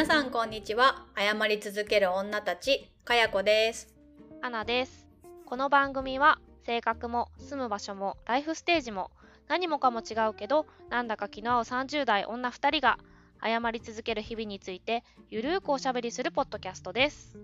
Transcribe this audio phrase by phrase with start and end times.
[0.00, 1.04] 皆さんこんにちは。
[1.14, 3.94] 謝り続ける女たちかやこです。
[4.40, 5.06] アナです。
[5.44, 9.10] この番組は性格も住む場所もライフステージも
[9.46, 12.98] 何もかも違うけどなんだか気の合う30代女2人が
[13.42, 17.36] 謝り続ける日々についてゆるーくおしゃべりするポッドキャストです。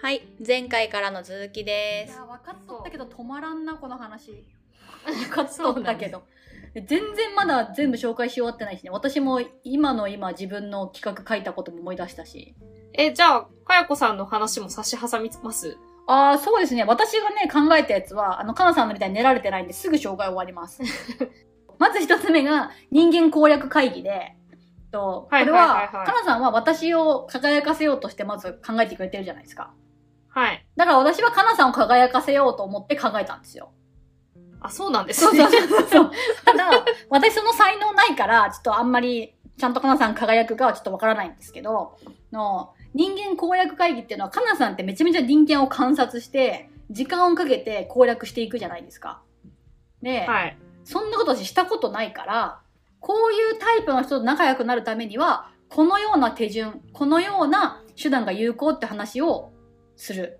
[0.00, 2.14] はい前回からの続きです。
[2.14, 4.42] いや分かっとったけど止まらんなこの話。
[5.04, 6.22] 分かっとったけど
[6.82, 8.90] 全然まだ全部紹介し終わってないしね。
[8.90, 12.54] 私も今の今自分の企画書いたことも思い出したし。
[12.92, 15.76] え、じゃあ、かやこさんの話も差し挟みます？
[16.06, 16.84] ああそうですね。
[16.84, 20.82] 私がね考えたやつはあのかなさんのみたいに練られてないんですぐ紹介終わります。
[21.78, 24.36] まず一つ目が人間攻略会議で
[24.92, 29.72] とこれは,、かなさんは私を輝かせようとしてまず考えてくれてるじゃないですか。
[30.28, 30.66] はい。
[30.76, 33.72] だから私はかなさんを輝かせようと思って考えたんですよ
[34.64, 35.44] あ、そうなんですそうね。
[35.44, 36.10] そうそう そう。
[36.44, 36.70] ただ、
[37.10, 41.98] 私その才能ないから、ちょっとあんまり、ちゃんとかなさん輝くかはちょっとわからないんですけど、
[42.32, 49.20] の、人間攻略会議っていうのは、かなさんってめちゃめちゃ人間を観察して、時間をかけて攻略していくじゃないですか。
[50.02, 50.56] で、はい。
[50.84, 52.60] そんなこと私したことないから、
[53.00, 59.52] こういうタイプの人と仲良くなるためには、このような手順、このような手段が有効って話を
[59.96, 60.38] する。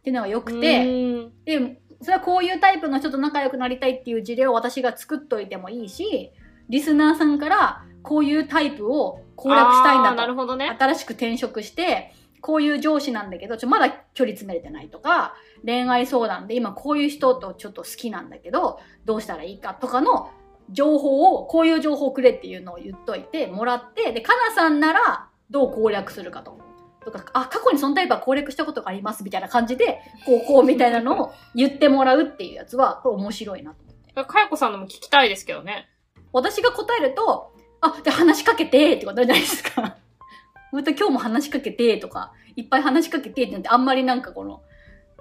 [0.00, 6.32] っていうのが良くて、で、それはこういうタイプの人と仲良くなりたいっていう事例を私が作っといてもいいし、
[6.68, 10.16] リスナーさんからこういうタイプを攻略したいんだと。
[10.16, 10.74] なるほどね。
[10.78, 15.34] 新しく転職して、こういう上司なんだけど、ちょまだ距離詰めれてないとか、
[15.64, 20.30] 恋愛相談で今こういう人とちょっと好きなんだけど、どうしたらいいかとかの
[20.70, 26.69] 情報を、こういう情報をくれっていうのを言っといてもらって、で、かなさんならどう攻略するかと。
[27.04, 34.24] とか、あ、過去にそのタイプは攻略したことがありますみたいな感じで、こう、こうみたいなのを言ってもらうっていうやつは、これ面白いなと思って。
[34.24, 35.88] かやこさんのも聞きたいですけどね。
[36.32, 39.96] 私が答えると、あ、じゃあ話しかけてってことじゃないですか。
[40.72, 44.62] また今日も話しかけてとか、いっぱい話しかけてっててあんまりなんかこの、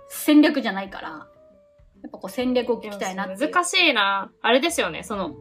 [0.10, 3.48] 戦略じゃないから、やっぱこう戦略を聞きたいなって。
[3.48, 4.32] 難しいな。
[4.42, 5.36] あれですよね、その、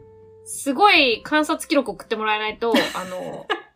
[0.44, 3.46] すごい観察記録送ってもらえないと、あの、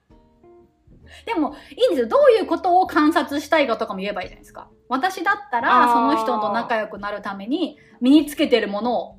[1.27, 2.09] でも、いいんですよ。
[2.09, 4.69] どういうことを観察したいかとかも言えばいいじゃないですか。
[4.88, 9.19] 私だったら、その人と仲良くなるために、身につけてるものを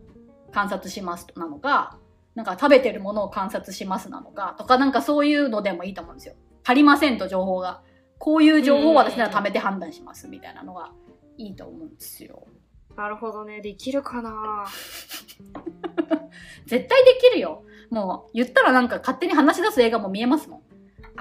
[0.52, 1.98] 観察しますなのか、
[2.36, 6.36] なんか食べてるものを観察しますなのか、とかなんかそういうのでもいいと思うんですよ。
[6.66, 7.82] 足りませんと情報が。
[8.20, 10.92] こういう情報を私なら貯めて判断しますみたいなのが
[11.38, 12.48] いいと思うんですよ。
[12.96, 14.66] なるほどね、できるかな？
[16.66, 17.64] 絶対できるよ。
[17.90, 20.63] もう言ったらなんか勝手に話し出す映画も見えますもん。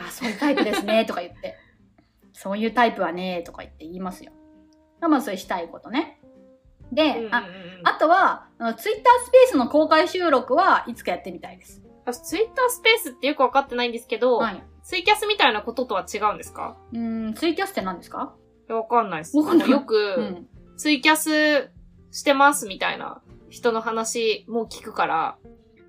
[0.07, 1.57] あ、そういうタイプですね、とか言って。
[2.33, 4.33] そういうタイプはね、とか言って言いますよ。
[5.01, 6.21] まずそれしたいことね。
[6.93, 7.47] で、うんうんうんあ
[7.85, 11.83] あとは、ツイッタースペースの公開収録はいつかやってみたいです。
[12.05, 14.63] 私、ツイッタースペースってよくわかってないんですけど、はい。
[14.85, 16.77] ツイキャスみたいなこととは違うんですか？
[16.93, 18.35] うーん、ツイキャスって何ですか？
[18.69, 19.37] いやわかんないです。
[19.37, 20.49] よく、うん。
[20.77, 21.71] ツイキャス
[22.11, 25.39] してますみたいな人の話も聞くから、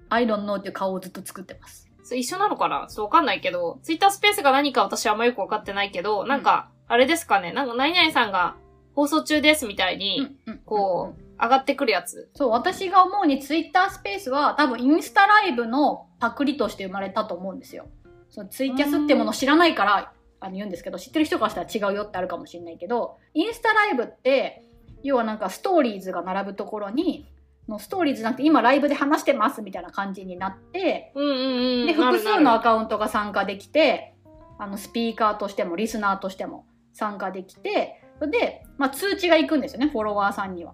[0.09, 1.89] I don't know っていう顔をずっと作ってます。
[2.03, 2.87] それ一緒なのかな？
[2.89, 8.55] ちょっとわかんないけど、ツイッタースペースが何か私はあんまよくわかってないけど、なんか、あれですかね、なんか何々さんが
[8.93, 12.29] 放送中ですみたいに、こう、上がってくるやつ。
[12.35, 17.87] そう、私が思うにツイッタースペースは多分インスタライブのパクリとして生まれたと思うんですよ。
[18.29, 24.63] そうツイキャスってものを知らないからあの言うんですけど、知ってる人からしたら違うよってあるかもしれないけど、インスタライブって、
[25.03, 27.25] 要はなんかストーリーズが並ぶところに、
[27.67, 31.35] のストーリーズじゃなくて今ライブで話してますみたいな感じになって、うんうん
[31.81, 31.87] うん。
[31.87, 34.15] で、複数のアカウントが参加できて、
[34.59, 40.73] あの、スピーカーとしても、リスナーとしても参加できて、それで、まあ、通知が行くんですよね、フォロワーさんには。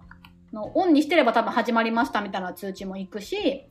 [0.52, 3.66] のオンにしてれば多分始まりましたみたいな通知も行くし、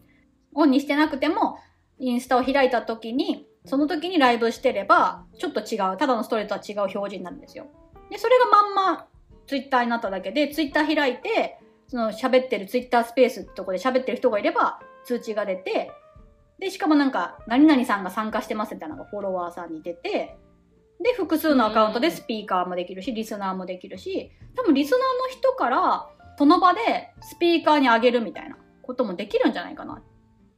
[0.54, 1.58] オンにしてなくても、
[2.00, 7.66] インスタを開いた時に、その時にライブしてれば、ちょっと違う、ただのストレートとは違う表示になるんですよ。
[8.10, 9.08] で、それがまんま
[9.48, 11.60] ツイッターになっただけで、ツイッター開いて、
[11.90, 15.92] その喋ってるツイッタースペースってとこで喋ってる人がいれば、通知が出て、
[16.60, 20.38] で、しかもなんか、何々さんが参加してますみたいなのがフォロワーさんに出て、
[21.02, 26.80] で、複数のアカウントでスピーカーもできるし、リスナーもできるし、多分リスナーの人から、その場で
[27.22, 30.02] スピーカーにあげるみたいなこともできるんじゃないかな。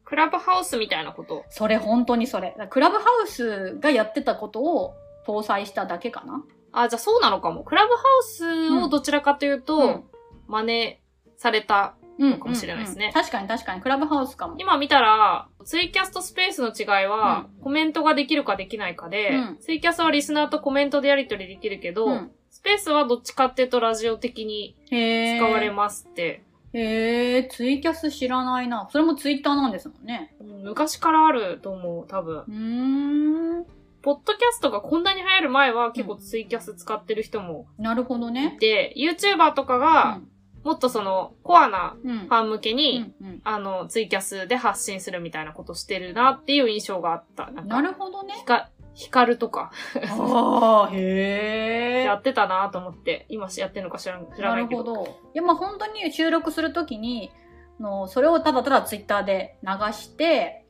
[0.03, 1.45] クラブハウスみたいなこと？
[1.49, 2.55] それ本当にそれ。
[2.69, 4.95] クラブハウスがやってたことを
[5.25, 6.43] 搭載しただけかな。
[6.71, 7.63] あ、じゃあそうなのかも。
[7.63, 10.03] クラブハウスをどちらかというと、うん
[10.47, 10.99] 真似
[11.41, 11.95] された。
[12.19, 12.39] うん。
[12.39, 13.81] かもしれないですねうんうん確かに確かに。
[13.81, 14.55] クラブハウスかも。
[14.59, 26.43] 今見たら、ツイキャスとスペースの違いは、コメントができるかできないかで、うんツイキャスはリスナーとコメントでやり取りできるけど、うんスペースはどっちかっていうとラジオ的に使われますって、
[26.73, 28.87] へえ、ツイキャス知らないな。
[28.91, 30.35] それもツイッターなんですもんね。
[30.39, 32.39] うん昔からあると思う、多分。
[32.39, 33.65] うーん。
[34.01, 38.57] ポッドキャストがこんなに流行る前は結構ツイキャス使ってる人もなるほどいね。
[38.59, 40.21] て、YouTuber とかが、
[40.63, 47.51] もっとその、コアなファン向けに、うんうんあの、ツイキャスで発信するみたいなことしてるなっていう印象があった。
[47.51, 48.45] なるほどねヒ。
[48.45, 49.71] カ、ヒカルとか
[50.09, 52.03] ああ、へえ。
[52.05, 54.83] やってたなと思って、今やってるのか知らん知らなないけど。
[54.83, 55.09] るほど。
[55.11, 57.31] いや、まあ本当に収録するときに、
[57.79, 60.65] のそれをただただツイッターで流して、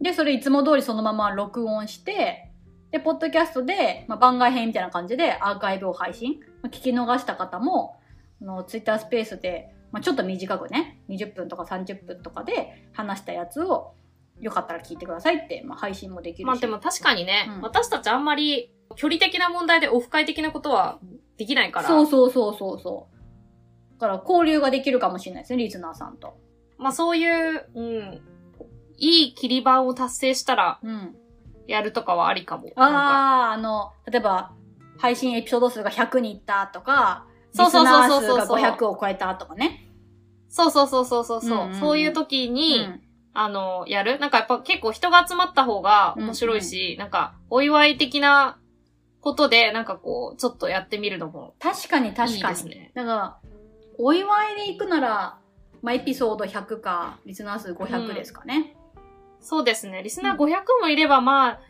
[0.00, 2.50] で、それいつも通りそのまま録音して、
[2.90, 6.40] で、ポッドキャストで、まあ、番外編みたいな感じでアーカイブを配信。
[6.62, 7.99] まあ聞き逃した方も、あ
[8.40, 13.94] のツイッタースペースで、まあ、ちょっと短くね、20分とか30分とかで話したやつを、
[14.40, 16.44] よかったら聞いてくださいって、まあ、配信もできるし。
[16.46, 20.98] まあでも確かにね、うん私たちあんまり距離的な問題でオフ会的なことは
[21.36, 21.88] できないから。
[21.88, 24.00] そうそうそうそうそう。
[24.00, 26.38] だから交流ができるかもしれないですね、リスナーさんと。
[26.78, 28.22] まあそういう、うん、
[28.96, 31.16] いい切り板を達成したらうん。
[31.66, 32.70] やるとかはありかも。
[32.74, 34.52] ああ、あの、例えば、
[34.98, 39.86] 配信エピソード数が100にいったとか、そうそうそうそうそうリスナー数が500を超えたとかね。
[40.48, 43.00] そうそうそうそうそうそう、うんうんうんそういう時に、うん
[43.32, 44.18] あの、やる？
[44.18, 48.58] なんかやっぱ結構人が集まった方が面白いし、なんか、お祝い的な
[49.20, 52.40] ことで、なんかこう、ちょっとやってみるのも確かにい確かに。
[52.40, 52.90] いですね。
[52.92, 53.36] だから、
[53.98, 55.38] お祝いで行くなら、
[55.80, 58.76] まあ、エピソード100か、リスナー数500ですかね。
[59.40, 60.02] そうですね。
[60.02, 61.60] リスナー500もいれば、まあ、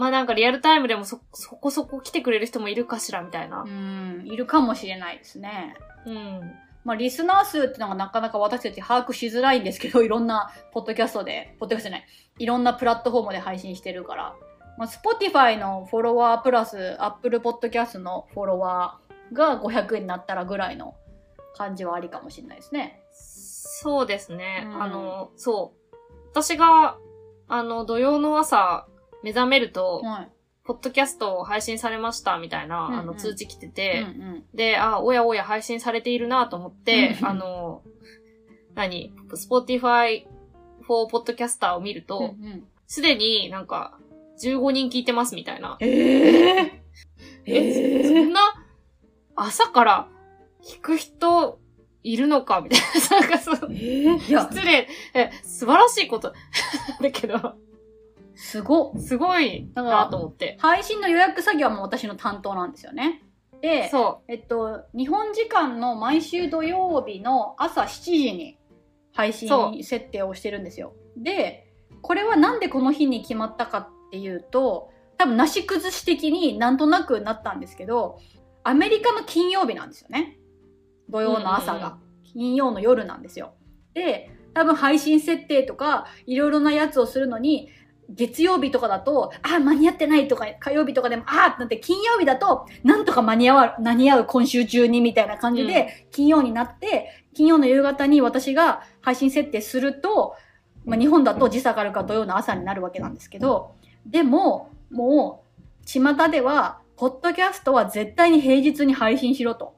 [0.00, 3.68] まあなんかリアルタイムでもそ、そこそこ来てくれる人もいるかしら、みたいなう。
[3.68, 5.74] ん、いるかもしれないですね。
[6.06, 6.40] うん。
[6.84, 12.06] まあ、リスナー数ってのがなかなか私たち把握しづらいんですけど、 いろんなポッドキャストで、ポッドキャストじゃない、
[12.38, 14.34] いろんなプラットフォームで配信してるから、
[14.78, 20.94] まあ、Spotify のフォロワープラス Apple Podcast のフォロワーが500になったらぐらいの
[21.54, 23.02] 感じはありかもしれないですね。
[23.12, 24.64] そうですね。
[24.66, 25.96] うんあの、そう。
[26.30, 26.96] 私が、
[27.48, 28.86] あの、土曜の朝、
[29.22, 30.28] 目覚めると、はい。
[30.62, 32.98] ポッドキャストを配信されました、みたいな、うんうん。
[33.00, 34.44] あの、通知来てうんて、うん。
[34.54, 37.26] で、あ、おやおや配信されているなと思って、うん。
[37.26, 37.82] あの、
[38.74, 40.26] 何 ?Spotify
[40.86, 43.98] for Podcaster を見るうんうと、ん、すでになんか、
[44.42, 45.76] 15人聞いてますみたいな。
[45.80, 46.70] えー、
[47.46, 48.40] え、そんな、
[49.34, 50.08] 朝から
[50.62, 51.58] 聞く人
[52.02, 52.80] いるのかみたい
[53.10, 53.20] な。
[53.20, 56.32] なんかそう、えー、失礼、え、素晴らしいこと。
[57.00, 57.56] だけど、
[58.50, 58.98] すごっ。
[58.98, 60.56] すごいなと思って。
[60.60, 63.22] 配信の予約作業はもう私の担当なんですよね。
[63.62, 68.58] で、そえっと、日本時間の毎週土曜日の朝7時に
[69.12, 70.94] 配信そ設定をしてるんですよ。
[71.16, 78.18] で、これはなんでこの日に決まったかっていうと、多分なし崩し的になんとなくなったんですけど、
[78.64, 80.38] アメリカの金曜日なんですよね。
[81.08, 81.98] 土曜の朝が。
[82.24, 83.54] 金曜の夜なんですよ。
[83.94, 87.68] で、多分配信設定とかいろいろなやつをするのに、
[88.14, 100.34] 月曜日とかだと、あ、間に合ってないとか、火曜日とかでも、あーってなって、金曜日だと、なんとか間に合わ、間に合う今週中にみたいな感じで、金曜になって、金曜の夕方に私が配信設定すると、
[100.84, 103.74] まあ、日本だと時差があるから土曜の朝になるわけなんですけど、
[104.06, 109.74] でも、もう、巷では、ポッドキャストは絶対に平日に配信しろと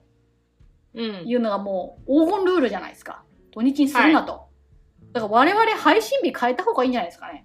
[0.95, 1.03] う。
[1.03, 1.29] うん。
[1.29, 3.23] いうのがもう黄金ルールじゃないですか。
[3.53, 4.49] 土日にするなと。
[5.13, 7.45] だから我々配信日変えた方がいいんじゃないですかね。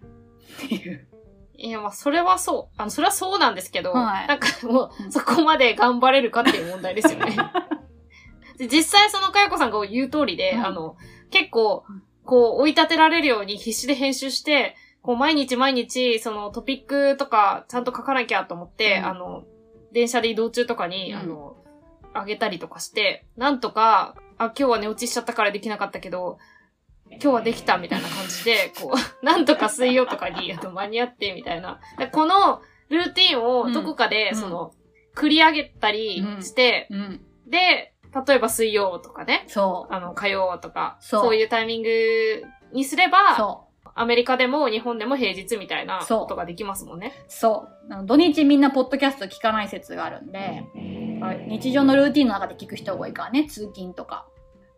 [0.65, 1.07] っていう。
[1.55, 2.75] いや、まあ、それはそう。
[2.77, 7.35] あの、それはそうなんですけど、はいなんかもうそこまで頑張れるかっていう問題ですよね。
[8.57, 10.97] で実際そのかやこさんが言う通りで、うんあの、
[11.29, 19.43] 結構うん、こう、追い立てられるように必死で編集して、こう、毎日毎日、そのトピックとか、ちゃんと書かなきゃと思って、うんあの、
[19.93, 21.55] 電車で移動中とかに、うんあの、
[22.13, 26.37] あげたりとかして、なんとか、あ、今日は寝落ちしちゃったからできなかったけど、
[27.11, 28.95] 今日はできたみたいな感じで、こう、
[29.25, 31.79] なんとか水曜とかに、あと間に合ってみたいな。
[31.97, 34.73] でこのルーティンをどこかで、うんその、
[35.15, 37.21] 繰り上げたりして、うん。
[37.47, 37.93] で、
[38.27, 39.93] 例えば水曜とかね、そう。
[39.93, 47.13] あの、火曜とか、そうそういうタイミングにすれば、そアメリカでも日本でも平日みたいなことができますもんね。
[47.17, 47.23] う。
[47.27, 48.05] そう。
[48.05, 50.63] 土日みんなポッドキャスト聞かない説があるんで、
[51.47, 54.27] 日常のルーティンの中で聞く人が多いからね、通勤とか。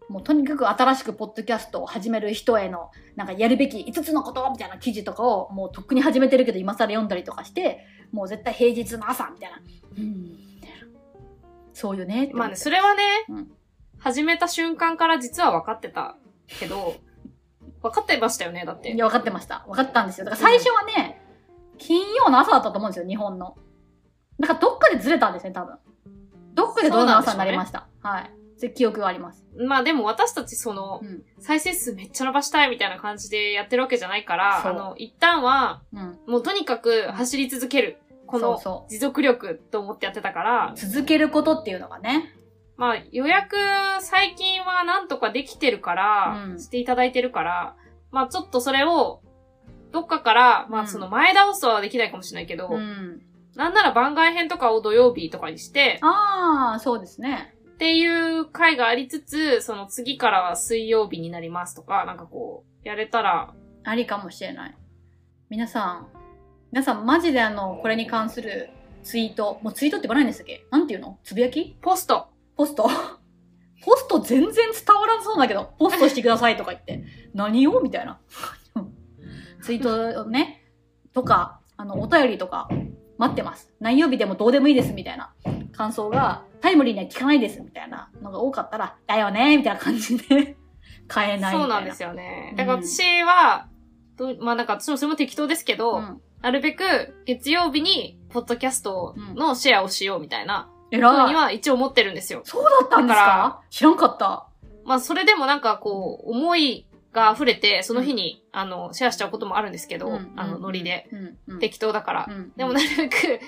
[0.10, 9.62] もうとにかく新しくポッドキャストを始める人への、なんかやるべき5つのことみたいな記事とかをもうとっくに始めてるけど今更読んだりとかして、もう絶対平日の朝みたいな。
[9.98, 10.40] うん。
[11.74, 12.32] そうよね。
[12.34, 13.52] まあね、それはね、うん
[14.00, 16.16] 始めた瞬間から実は分かってた
[16.60, 16.96] けど、
[17.82, 18.98] 分かってましたよね、だってい。
[18.98, 19.66] や、分かってました。
[19.68, 20.26] 分かったんですよ。
[20.26, 21.22] だから最初はね、
[21.78, 23.58] 金曜の朝だったと思うんですよ、日本の。
[24.40, 25.78] だからどっかでずれたんですね、多分。
[26.54, 27.88] どっかで土曜の朝になりました。
[28.02, 28.32] はい。
[28.60, 29.46] そういう記憶があります。
[29.58, 31.24] まあでも私たちそのう、ん。
[31.40, 36.20] 再生数めっちゃ伸ばしたいみたいな感じでやってるわけじゃないから、そうあの、一旦は、うん。
[36.28, 37.98] もうとにかく走り続ける。
[38.28, 42.36] このそうそ持続力と思ってやってたからう。、続けることっていうのがね。
[42.76, 43.56] まあ予約
[44.02, 47.76] 最近はなんとかできてるから、うんしていただいてるから、
[48.12, 49.22] まあちょっとそれを、
[49.92, 53.22] どっかから、まうんあその前倒すはできないかもしれないけど、うん。
[53.56, 57.56] なんなら番外編とかを土曜日とかにして、ああ、そうですね。
[57.80, 58.06] ってい
[58.40, 63.54] う回がありつつ、その次からは水曜日になりますとか、なんかこう、やれたら、
[63.86, 64.76] ありかもしれない。
[65.50, 66.08] 皆さん、
[66.74, 68.70] 皆さんマジであの、これに関する
[69.04, 70.66] ツイート、もうツイートって言わないんですっけ？
[70.72, 71.20] なんていうの？
[71.24, 71.78] つぶやき？
[71.82, 72.28] ポスト。
[72.58, 72.84] ポスト？
[73.86, 77.80] ポスト全然伝わらなそうだけど、ポストしてくださいとか言って、何を？
[77.80, 78.20] みたいな。
[79.64, 80.66] ツイートをね、
[81.14, 82.68] とか、あの、お便りとか、
[83.18, 83.74] 待ってます。
[83.80, 85.34] 何曜日でもどうでもいいです、みたいな
[85.80, 90.58] 感想が、タイムリーには聞かないです、みたいなのが多かったら、だよね、みたいな感じで、
[91.14, 91.52] 変えないみたいな。
[91.52, 92.10] そうなんですよ。
[92.10, 92.54] よねう。
[92.56, 93.68] んだから私は、
[94.18, 96.22] どうまあなんか私もそれも適当ですけど、うん。
[96.42, 96.84] なるべく
[97.26, 101.02] 月曜日に、ポッドキャストのシェアをしようみたいな、ふうに。
[101.04, 102.42] は一応思ってるんですよ。
[102.44, 104.48] そうだったんですだかか知らんかった。
[104.84, 111.08] まあそれでもなんかこう、思いが溢れて、その日に、あの、シェアしちゃうこともあるんですけど、うんあの、ノリで。。
[111.14, 111.38] うん。
[111.54, 111.60] うん。
[111.60, 112.26] 適当だから。
[112.30, 113.40] うんでもなるべく、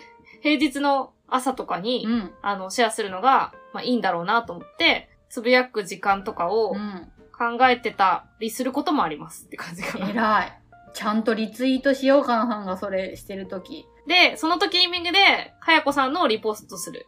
[0.42, 2.32] 平日の朝とかに、うん。
[2.42, 7.12] あの、シェアするのが、まあいいんだろうなと思って、つぶやく時間とかをうん。
[7.42, 10.10] 考えてたりすることもありますって感じかな。
[10.12, 10.62] 偉い。
[10.94, 13.88] ちゃんとリツイートしようかなさんがそれしてるとき。
[14.08, 17.08] で、その時タイミングで、かやこさんのをリポストする。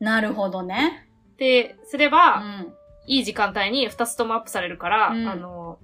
[0.00, 1.08] なるほどね。
[1.36, 2.74] で、すれうば、ん。
[3.06, 5.78] いい時間帯に2つともアップされるから、うんあの、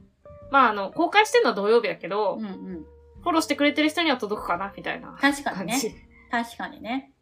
[0.51, 2.85] まあ、あの、公開してるのは土曜日だけど、うんうん。
[3.23, 5.79] フォローしてくれてる人には届くかな、みたいな確かにね。
[6.31, 7.13] 確かにね。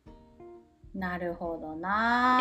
[0.99, 2.39] なるほどな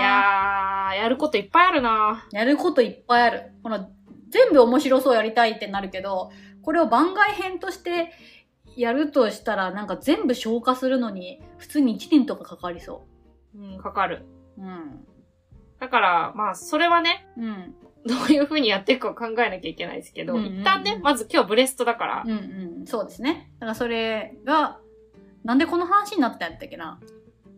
[0.92, 3.52] やー、やることいっぱいあるなやることいっぱいある。
[3.62, 3.90] この、
[4.30, 6.32] 全部面白そうやりたいってなるけど、
[6.64, 8.12] これを番外編として
[8.76, 13.06] やるとしたら、なんか全部消化するのに、普通に1年とかかかりそ
[13.56, 14.26] うん、かかる。
[14.58, 14.62] う。
[14.62, 15.06] うん。
[15.80, 17.76] だから、まあ、それはね、うん。
[18.08, 22.88] どういう風にやっていくか考えなきゃいけないですけど、うんうんうん一旦ね、まず今日ブレストだから、うんうん。
[22.88, 23.52] そうですね。
[23.60, 24.80] だからそれが、
[25.44, 27.00] なんでこの話になったんやったっけな。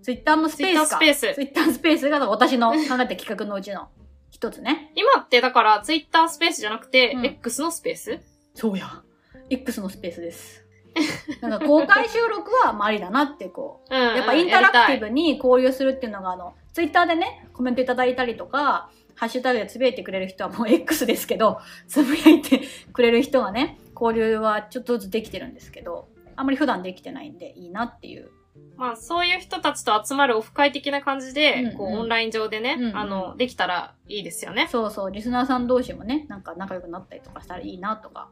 [0.01, 0.97] ツイッターのスペースか。
[0.99, 3.89] ツイッタースペースツイッタースペースが私の考えた企画のうちの
[4.31, 4.91] 一つね。
[4.95, 8.19] 今ってだから、ツイッタースペースじゃなくて、うん X のスペース？
[8.53, 9.03] そうや。
[9.49, 10.65] X のスペースです。
[11.41, 13.95] なんか公開収録はまあありだなってこう。
[13.95, 14.01] うん。
[14.15, 15.07] やっぱインタラクティブ。
[15.07, 22.61] ブに交流するっていうのがあの、ツイッターでね、コメントいただいたりとか、ハッシュタグでつぶやいてくれる人はもう X ですけど、つぶやいて
[22.93, 28.31] くれる人がね、交流はちょっとずつできてるんですけど、あんまり普段できてないんでいいなっていう。
[28.77, 34.69] まあ、そういう人たちと集まるオフ会的な感じで、うんうんこう、オンライン上でね、うんうんあの、できたらいいですよね。
[34.71, 38.29] そうそう、リスナーさん同士もね、なんか仲良くなったりとかしたらいいなとか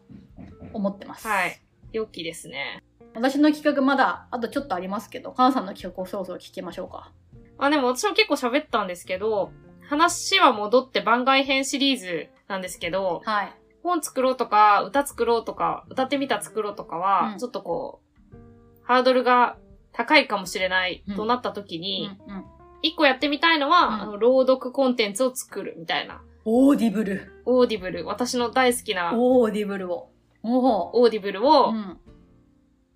[0.71, 1.27] 思ってます。
[1.27, 1.61] はい。
[1.91, 2.81] 良きですね。
[3.13, 7.11] 私の企画まだあとちょっとありますけど、カナさんの企画をそろそろ聞きましょうか。
[7.57, 13.53] まあでも私も結構喋ったんですけど、話は戻って番外編シリーズなんですけど、はい。
[13.83, 18.35] 本作ろうとか、歌作ろうとか、歌ってみた作ろうとかは、うんちょっとこう、
[18.83, 19.57] ハードルが
[19.97, 22.45] 高いかもしれないうんとなった時うんに、うん。
[22.83, 26.21] 一個やってみたいのは、うんあの朗読コンテンツを作るみたいな。
[26.45, 27.41] オーディブル。
[27.45, 30.09] オーディブル、私の大好きなオーディブルを。
[30.43, 31.99] オーディブルうをん。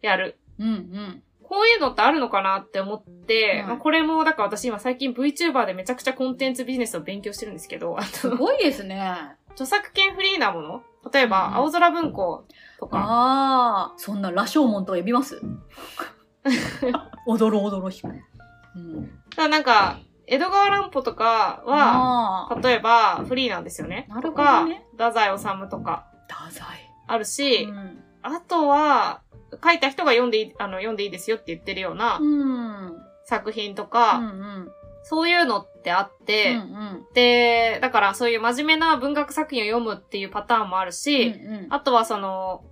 [0.01, 0.37] やる。
[0.59, 1.23] うんうん。
[1.43, 9.35] こういうのってあるのかなって思って、うんまあ、これも、だから私今最近 VTuber でめちゃくちゃコンテンツビジネスを勉強してるんですけど、あと、すごいですね。
[9.49, 10.81] 著作権フリーなもの？
[11.11, 12.45] 例えば、うん青空文庫
[12.79, 15.41] とか、ああ、そんな羅生門とか呼びます？
[17.27, 17.89] おどろおどろ。
[18.75, 19.01] うん。
[19.01, 24.05] だからなんか、江戸川乱歩とかは、例えばフリーなんですよね。
[24.09, 24.85] なるほとかどね。
[24.93, 26.67] 太宰治とか太宰。
[27.07, 28.03] あるし、うん。
[28.21, 29.21] あとは、
[29.63, 33.01] 書いた人が読んでいい、あの、読んでいいですよって言ってるようなうん。
[33.25, 34.71] 作品とうか、んうん。
[35.03, 37.05] そういうのってあって、うんうん。
[37.13, 42.63] で、だからそういう真面目な文学作品を読むっていうパターンもあるし、うんうんあとはその、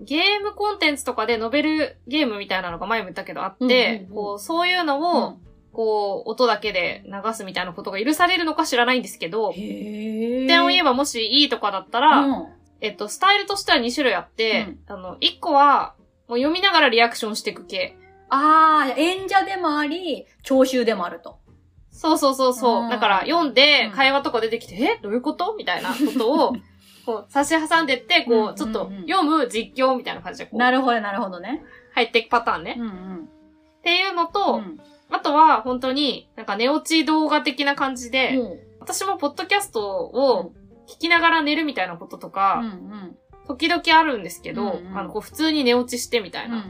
[0.00, 5.38] ゲームコンテンツとかでノベルゲームみたいなのが前も言ったけどあって、うんうんうんこう、そういうのを、
[5.72, 9.52] こう、音だけで流すみたいなことが許されるのか知らないんですけど。
[9.52, 12.46] 点を言えばもしいいとかだったら、うん
[12.80, 15.94] えっと、スタイルとしては2種類あって、あの、1個は、
[16.28, 17.96] もう読みながらリアクションしていく系。
[18.28, 21.38] ああ、演者でもあり、聴衆でもあると。
[21.90, 22.86] そうそうそうそうう。
[22.86, 25.00] んだから、読んでうん、会話とか出てきて、え？
[25.02, 25.56] どういうこと？
[25.56, 26.52] みたいなことを、
[27.08, 31.62] こう、差し挟んでって、うんうんうんこう、ちょっと、読む実況みたいな感じで、こう、なるほど、なるほどね。
[31.94, 32.76] 入っていくパターンね。
[32.78, 33.24] うんうん。
[33.24, 34.78] っていうのと、うん
[35.10, 38.38] あとは、本当に、なんか寝落ち動画的な感じで、
[38.78, 40.52] 私もポッドキャストを
[40.86, 43.16] 聞きながら寝るみたいなこととうんか、うん。
[43.46, 46.64] 時々あるんですけど、うんうんあの、こう普通に寝落ちしてみたいうんうんな。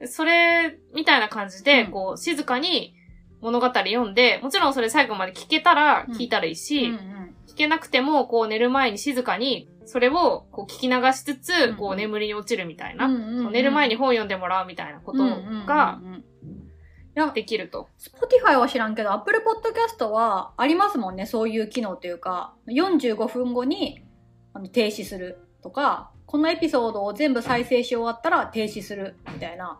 [0.00, 0.08] うん。
[0.08, 2.96] それ、みたいな感じで、うんこう、静かに
[3.40, 7.13] 物語読んで、もちろんそれ最後まで聞けたら聞いたらいいし、うんうん。
[7.54, 13.52] 聞けなくても、こう寝る前に静かに、それをこう聞き流しつつ、うんこう眠りに落ちるみたいな、うんうんうん。
[13.52, 15.22] 寝る前に本読んでもらうみたいなこと
[15.66, 16.00] が
[17.32, 17.88] できると。
[17.98, 24.02] Spotify は知らんけど、Apple Podcast はありますもんね、そういう機能というか、45分後に
[24.52, 29.78] あの停止するとか、このエピソードを全部再生し終わったら停止するみたいな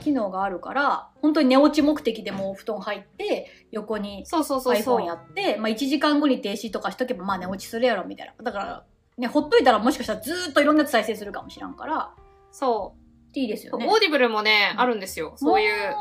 [0.00, 5.20] 機能があるから、本当に寝落ち目的でもうお布団入って、横にそうそうそうそ iPhone やう。
[5.30, 8.34] って、まあ1時間後に停止とかしとけばまあ寝落ちするやろみたいな。
[8.42, 8.84] だから、
[9.18, 12.10] ね、ほっといたらもしかしたらずーっといろんなやつ再生するかもしらんから、
[12.50, 12.94] そ
[13.34, 13.38] う。
[13.38, 13.86] いいですよね。
[13.88, 15.34] オーディブルもね、あるんですよ。
[15.36, 15.94] そういう、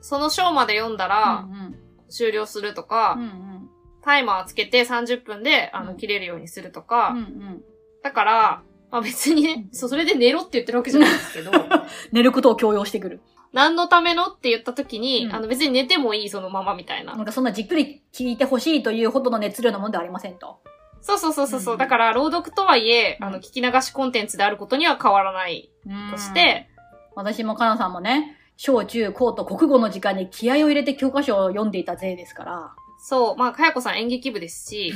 [0.00, 1.76] その章まで読んだうんらうん
[2.08, 3.70] 終了するとか、うんうん
[4.02, 7.62] タイマーつけて30分で、あの、うん切れるようにするとか、うんうん
[8.04, 11.50] だから、まあ別にね、そう、それで寝ろって言ってるわけじゃないんですけど、
[12.12, 13.20] 寝ることを強要してくる。
[13.52, 15.34] 何のためのって言った時に、うん。
[15.34, 17.14] あの別に寝てもいいそのままみたいな。
[17.14, 20.58] なんかそんなじっくり聞いてほしいというほどの熱量のものではありませんと。
[21.00, 21.78] そうそうそうそうそう、うん。
[21.78, 23.26] だから朗読とはいえ、うん。
[23.28, 25.70] あの、聞き流しコンテンツであることには変わらない
[26.10, 26.68] として、
[27.14, 32.74] 私もかなさんもね、小中高と国語の時間に気合を入れて教科書を読んでいた勢ですから。
[32.98, 34.92] そう、まあ、かやこさん演劇部ですし、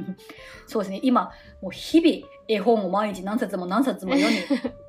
[0.66, 1.30] そうですね、今、
[1.62, 4.38] もう日々絵本を毎日何冊も何冊も読み、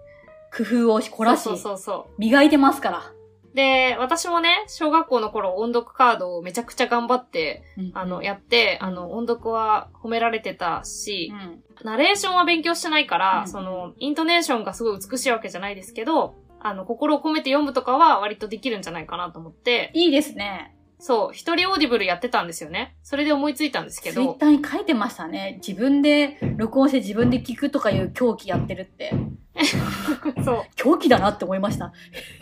[0.56, 2.98] 工夫をし凝らしそう、そうそうそ磨いてますから。
[3.00, 3.56] う。
[3.56, 20.75] で、私もね、小学校の頃音読カードをめちゃくちゃ頑張って、あの、やって、あの、音読は褒められてたしう、んナレーションは勉強してないから、うんその、イントネーションがすごい美しいわけじゃないですけど、あの、心を込めて読むとかは割とできるんじゃないかなと思って、いいですね。
[21.00, 22.96] そう、一人オーディブルやってたんですよね。
[23.04, 25.60] それで思いついたんですけど、ツイッターに書いてましたね。
[25.66, 29.14] 自分で録音して自分で聞くとかいう狂気やってるって。
[30.44, 30.64] そう。
[30.75, 31.92] 狂気だなって思いました。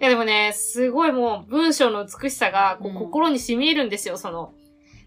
[0.00, 4.52] いやでもね、すごいもう文章の美しさがこううん心に染み入るんですよ、その。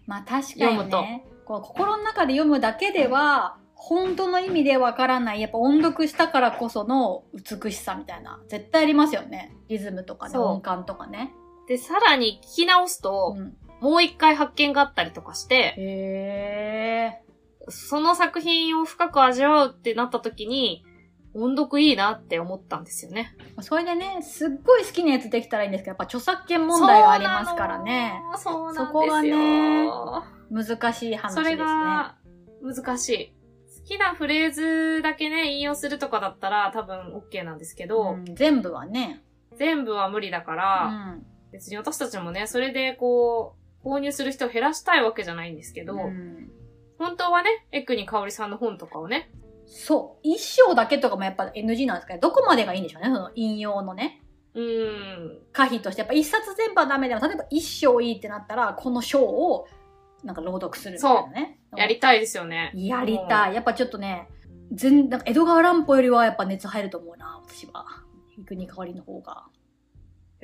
[0.06, 1.24] まあ確かに読むとね。
[1.44, 5.40] こう心の中で読むだけでは、本当の意味でわからない。
[5.40, 8.40] やっぱ音読したからこその美しさみたいな。
[8.48, 9.54] 絶対ありますよね。
[9.68, 11.32] リズムとかね、音感とかね。
[11.68, 17.22] で、さらに聞き直すと、うん、もう一回発見があったりとかして、へ
[17.68, 20.84] その作品を深く味わうってなった時に、
[21.34, 23.36] 音読いいなって思ったんですよね。
[23.56, 23.62] ー。
[23.62, 28.22] それでね、すっごい好きなやつできたらいいんですけど、やっぱ著作権問題がありますからね。
[28.36, 28.86] そうなの。
[28.86, 29.88] そこがね。
[30.50, 31.50] 難しい話ですそね。
[31.50, 32.16] れが
[32.62, 33.34] 難しい。
[33.80, 39.22] 好きなフレーズだけね、引用するとかだったら多分 OK なんですけど、うん、全部はね。
[39.56, 41.26] 全部は無理だかうら、ん。
[41.52, 46.50] 別に私たちもね、それでこう、購入する人を減らしたいわけじゃないんですけど、うん
[46.98, 49.30] 本当はね、エックに香織さんの本とかをね、
[49.66, 50.20] そう。
[50.22, 54.22] 一章だけとかもやっぱ NG なんですけど、どこまでがいいんでしょうね、その引用のね。
[54.54, 54.90] うー
[55.36, 59.68] ん、可否として、やっぱ一冊全部はダメでも、例えば一章いいってなったら、この章を、
[60.24, 61.60] なんか朗読するみたいなね。
[61.76, 62.72] やりたいですよね。
[62.74, 63.54] やりたい。
[63.54, 64.28] やっぱちょっとね、
[64.72, 67.84] 全、なんか江戸川乱歩よりはやっぱ熱入ると思うな、私は。
[68.36, 69.44] 行くに代わりの方が。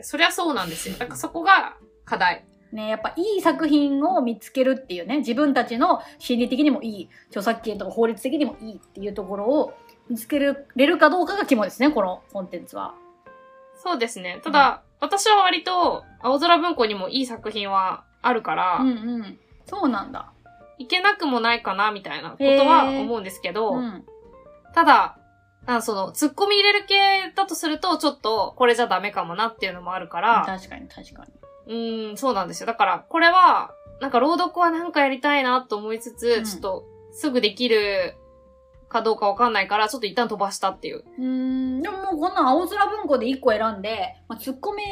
[0.03, 0.97] そりゃそうなんですよ。
[0.99, 2.45] だからそこが課題。
[2.73, 9.75] ね、やっぱいい作品を見つけるっていうね、自分たちの心理的にもいい、著作権とか法律的にもいいっていうところを
[10.11, 12.95] 見つけれるかどうかが肝ですね、このコンテンツは。
[13.77, 14.41] そうですね。
[14.43, 19.39] ただ、私は割と、青空文庫にもいい作品はあるから、うんうん。
[19.67, 20.33] そうなんだ。
[20.79, 24.05] いけなくもないかな、みたいなことは思うんですけど、うん。
[24.75, 25.17] ただ、
[25.67, 31.33] なんかその、突っ込み入れる系だとすると、ちょっと、これじゃダメかもなっていうのもあるから、確かに確かに。
[31.67, 32.67] うーん、そうなんですよ。
[32.67, 38.15] だから、これは、なんか朗読はなんかやりたいなと思いつつ、うんちょっと、すぐできる
[38.89, 41.05] かどうかわかんないから、ちょっと一旦飛ばしたっていう。
[41.19, 41.25] うー
[41.79, 44.83] ん、でももうこんな青空文庫で1個選んで、まあ、ツッコミ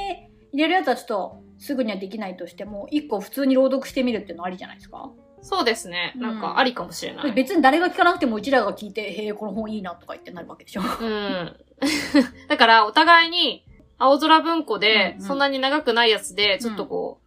[0.53, 5.11] 入れるやつはちょっとすぐにはできないとしても、1個普通に朗読してみるっていうのありじゃないですか？
[5.43, 6.15] そうですね。
[6.17, 7.33] なんか、ありかもしれない。
[7.33, 10.83] 別に誰が聞かなくてもうちらが聞いて、へえ、この本いいなとか言ってなるわけでしょ。
[10.83, 11.57] うん。
[12.49, 13.65] だから、お互いに、
[13.99, 17.21] 青空文庫でう、んうんそんなに長くないやつで、ちょっとこ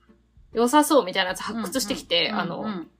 [0.54, 2.92] う、良さそうみたいなやつ発掘してきて、あの、うんうん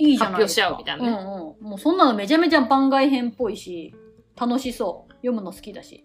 [0.00, 0.62] いいじゃないですか。
[0.62, 1.70] 発表し合うみたいなねうんうん。
[1.70, 3.94] もうそんなのめちゃめちゃ番外編っぽいし、
[4.36, 5.12] 楽しそう。
[5.14, 6.04] 読むの好きだし。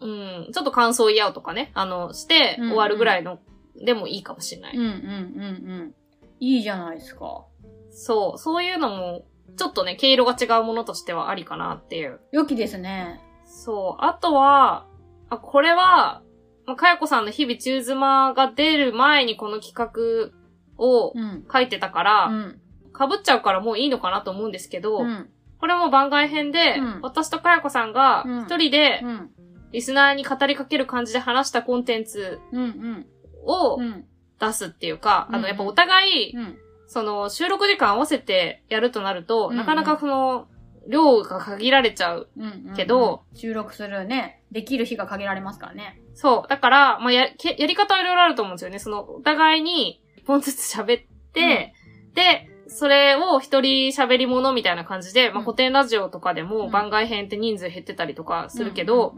[0.00, 3.38] うん、ちょっと感想言い合うとかね、あの、して、うんうん終わるぐらいの、
[3.82, 4.76] でもいいかもしれない。
[4.76, 5.94] うんうんうんうん。
[6.40, 7.44] いいじゃないですか。
[7.90, 12.20] そう、そういうのも、ちょっとね、毛色が違うものとしてはありかなっていう。
[12.32, 13.20] 良きですね。
[13.44, 14.04] そう。
[14.04, 14.86] あとは、
[15.30, 16.22] あ、これは、
[16.66, 20.32] まあ、かやこさんの日々中妻が出る前にこの企画
[20.78, 21.46] をうん。
[21.50, 22.60] 書いてたから、うん。
[22.98, 25.30] 被っちゃうからもういいのかなと思うんですけど、うん。
[25.58, 29.30] これも番外編で、うん私とかやこさんがうん一人でうん。
[29.72, 33.06] リスナーに語りかける感じで話したコンテンツうん。
[33.44, 34.04] をうん。
[34.40, 36.58] 出すっていうか、うんあの、やっぱお互い、うん。
[36.86, 40.48] その、収録時間合わせてやるとなると、うんなかなかその、
[40.88, 42.28] 量が限られちゃう。
[42.36, 42.74] うん。
[42.76, 46.00] けど、収録するね、できる日が限られますからね。
[46.14, 46.48] そう。
[46.48, 48.78] だから、まあ、や、けやり方はいろいろあると思うんですよね。
[48.78, 51.74] その、お互いに、一本ずつ喋って、
[52.14, 59.14] で、それを一人喋り物みたいな感じで、まあ、うん古典ラジオとかでうんも番外編って人数減ってたりとかするけど、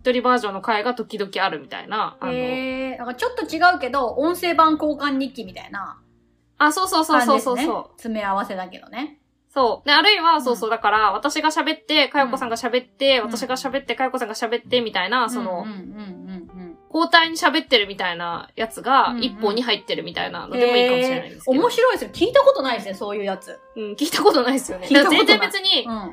[0.00, 2.16] 一人バージョンの回が時々あるみたいな。
[2.20, 2.32] あうん。
[2.32, 6.00] の、えー、なんかちょっと違うけど、音声版交換日記みたいな
[6.58, 7.22] あ、そうそうそう。
[7.22, 7.84] そうそうそう。
[7.96, 9.18] 詰め合わせだけどね。
[9.48, 9.86] そう。
[9.86, 16.51] で、あるいは、んそうそう、だから、私が喋って、かよこさんが喋って、うん私が喋って、かよこさんが喋って、みたいな、そのうん、うんうん
[16.92, 20.50] 交代に喋ってるみたいなやつが一本に入ってるみたいなうん。
[20.50, 21.52] のでもいいかもしれないですけど。
[21.54, 22.10] えー面白いですよ。
[22.12, 23.58] 聞いたことないですね、そういうやつ。
[23.76, 24.86] うん、聞いたことないですよね。
[24.86, 26.12] 聞いたことない全然別に、うん。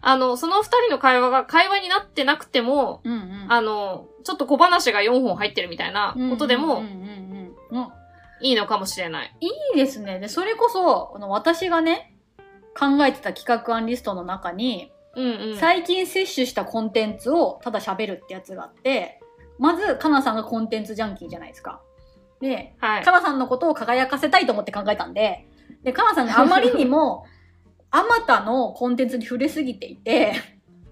[0.00, 3.46] あの、その二人の会話が会話になってなくても、うんうん。
[3.48, 6.82] あの、ちょっと小話が4本入ってるみたいなことでも。
[8.40, 9.36] いいのかもしれない。
[9.40, 10.20] いいですね。
[10.20, 12.14] で、それこそ、あの、私がね、
[12.78, 15.56] 考えてた企画案リストの中に、うんうん。
[15.56, 19.20] 最近摂取したコンテンツをただ喋るってやつがあって、
[19.58, 21.80] まず、かなさんがコンテンツジャンキーじゃないですか。
[22.40, 23.12] で、はいか。
[23.12, 25.46] なさんのことを輝かせたいと思って考えたんで、
[25.82, 27.26] で、かなさんがあまりにも、
[27.90, 30.34] あまたのコンテンツに触れすぎていて、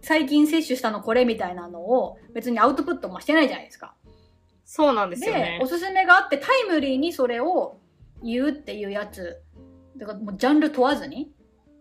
[0.01, 3.95] 最近摂取したのこれみたいなのを別にアウトプットもしてないじゃないですか。
[4.65, 5.67] そうなんですよでね、お。
[5.67, 7.79] すすめがあってタイムリーにそれを
[8.23, 9.43] 言うっていうやつ、
[9.97, 11.33] だからもうジャンル問わずに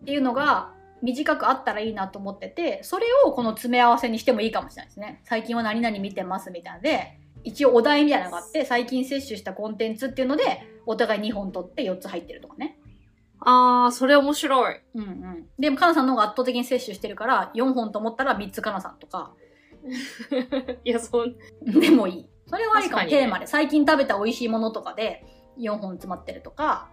[0.02, 0.72] っていうのが
[1.02, 5.20] 短くあったらいいなと思ってて、それをこの詰め合わせにしてもいいかもしれないですね。
[5.24, 12.78] 最近は何々見てますみたいなので、一応お題みたいなのがあって、最近摂取したコンテンツっていうので、お互い2本取って4つ入ってるとかね。
[13.40, 14.80] あー、それ面白い。
[14.94, 15.46] うんうん。
[15.58, 19.34] でも、かなさんの方が圧倒的に摂取してるから、4本と思ったら3つかなさんとか、
[20.84, 22.28] いや、そう、でもいい。
[22.46, 23.46] それはありかも、ねテーマで。
[23.46, 25.24] 最近食べた美味しいものとかで
[25.58, 26.90] 4本詰まってるとか、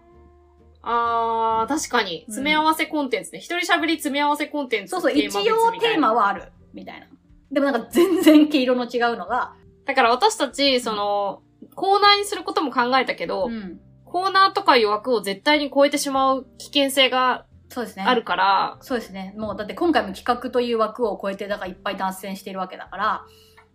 [0.84, 2.22] あー、確かに。
[2.28, 3.39] 詰め合わせコンテンツね。
[3.39, 4.91] 一人喋り詰め合わせコンテンツ。
[4.91, 7.08] そうそう、一応テーマはある、みたいな。
[7.52, 9.54] でもなんか全然毛色の違うのが、
[9.86, 11.41] だから私たち、その、
[11.76, 13.80] コーナーにすることも考えたけど、うん。
[14.06, 18.04] コーナーとかいう枠を絶対に超えてしまう危険性がそうですね。
[18.04, 19.34] あるから、そうですね。
[19.36, 23.26] もうだって今回も企画という枠を超えて、だからいっぱい脱線してるわけだから、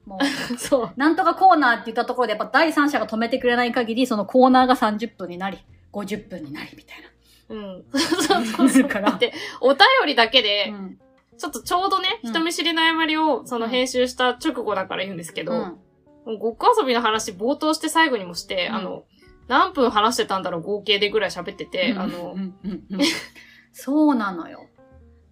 [0.06, 0.24] もう、
[0.56, 0.90] そう。
[0.96, 5.58] なんとかコーナーって言ったところで、やっぱ第三者が止めてくれない限り、そのコーナーが30分になり、
[5.92, 6.98] 50分になりみたい
[7.48, 7.84] うん。
[7.92, 8.70] そうそうな。
[8.70, 8.82] そう。
[8.82, 10.98] だからだっ、て、お便りだけでう、ん。
[11.38, 15.78] ちょっとちょうどね、うん人見知りの誤りを、そのうん編集した直後だから言うんですけど、
[16.26, 16.38] うん。
[16.38, 19.04] ごっこ遊びの話冒頭して最後にもして、うんあの、
[19.46, 22.36] 何分話してたんだろう合計でぐらい喋ってて、あの
[23.72, 24.66] そうなのよ。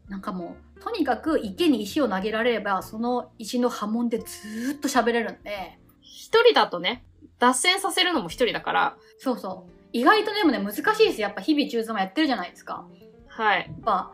[0.09, 7.05] なんかもう、とにかく池に石を投げられれば、その石の波紋でずーっと喋れるんで、一人だとね、
[7.39, 9.76] 脱線させるのも一人だから、そうそう。
[9.97, 11.21] 意外とでもね、難しいです。
[11.23, 12.85] やっぱ日々中妻やってるじゃないですか。
[13.29, 13.61] はい。
[13.61, 14.13] やっぱ、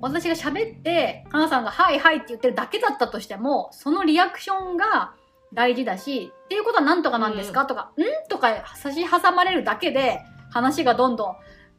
[0.00, 5.14] 私が喋って、かなさんがはいはいって言ってるだけだったとしても、そのリアクションが
[5.52, 8.28] 大事だし、っていうことは何とかなんですか、とか、ん？
[8.28, 10.20] とか差し挟まれるだけで、
[10.52, 11.36] 話がどんどん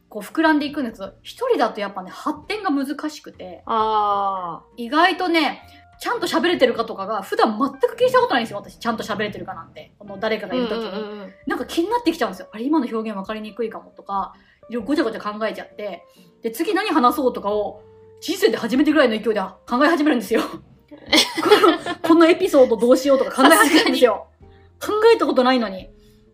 [0.09, 5.61] こう膨らんでいくんですけど、一人だとやっぱね、発展が難しくて、あ意外とね、
[5.99, 8.77] ちゃんと喋れてるかとかが、普段全く気にしたことないんですよ、私。
[8.77, 9.93] ちゃんと喋れてるかなんて。
[9.97, 10.49] この誰かー。
[10.49, 10.89] がいる時に。
[10.89, 12.49] うんうんうんうんなんか気になってきちゃうんですよ。
[12.51, 14.33] あれ、今の表現分かりにくいかもとか、
[14.69, 16.05] いろいろごちゃごちゃ考えちゃって、
[16.41, 17.81] で、次何話そうとかを、
[18.19, 20.41] 人生で初めてぐらいの勢いで考え始めるんですよ。
[20.51, 24.27] このこのエピソードどうしようとか考え始めるんですよ。
[24.79, 25.89] 考えたことないのに。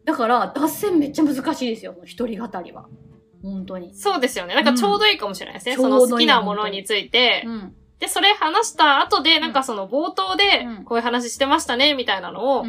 [0.06, 2.86] だから、脱線めっちゃ難しいですよ、一人語りは。
[3.42, 3.94] 本当に。
[3.94, 4.56] そうですよね。
[4.56, 5.76] なんかちょうどいいかもしれないですね。
[5.76, 7.76] うんその好きなものについて、うん。
[8.04, 12.66] で、それ話した後で、なんかその冒頭でうん、こういう話してましたね、みたいなのを。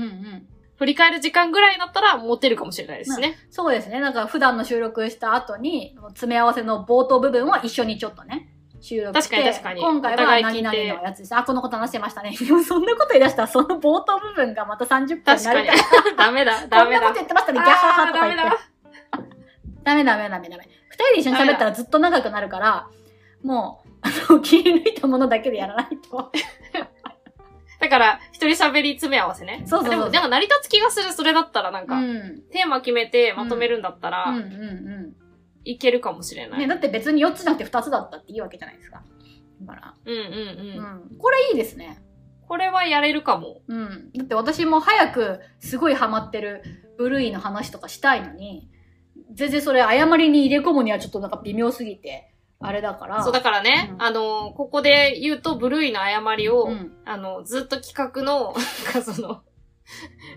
[0.76, 3.36] 振り返る時間ぐらいだったら持てるかもしれないですね。
[3.50, 3.98] そうですね。
[4.00, 8.48] なんか普段の収録した後に、詰め合わせの冒頭部分は一緒にちょっとね、
[8.80, 9.36] 収録して。
[9.36, 11.34] 確かに確かに今回は何々のやつです。
[11.34, 12.36] あ、このこと話してましたね。
[12.36, 16.16] で もそんなこと言い出したら、その冒頭部分がまた30分に確かになるから。
[16.26, 17.14] ダメだ、 ダメだこんなこと。
[17.14, 17.58] 言ってましたね。
[17.58, 18.74] ギャハハとか言って。
[19.82, 20.68] ダメダメダメダメ。
[20.88, 22.88] 二人で一緒に喋ったらずっと長くなるから、
[23.44, 26.30] もう、あの、切り抜いたものだけでやらないと。
[27.80, 29.64] だから、一人喋り詰め合わせね。
[29.66, 32.42] そうそうそうでも、でも成り立つ気がする、それだったらなんか、うん。
[32.50, 35.16] テーマ決めてまとめるんだったら、うんうんうん。
[35.64, 36.60] いけるかもしれない。
[36.60, 39.02] ね、だって別に4つじゃなくて2つだったっていいわけじゃないですか。
[39.62, 41.16] だから、うんうんううん。
[41.16, 41.18] ん。
[41.18, 42.02] これいいですね。
[42.46, 43.62] これはやれるかも。
[43.66, 44.10] うん。
[44.14, 46.62] だって私も早くすごいハマってる
[46.98, 48.68] ブルーイの話とかしたいのに、
[49.32, 53.22] 全然それ誤りに入れ込むにはちょっとなんか微妙すぎて、あれだから。
[53.22, 59.42] そう、だからね、うんあの、ここで言うと、ブルーイの誤りを、うんあの、ずっと企画の、 なんかその、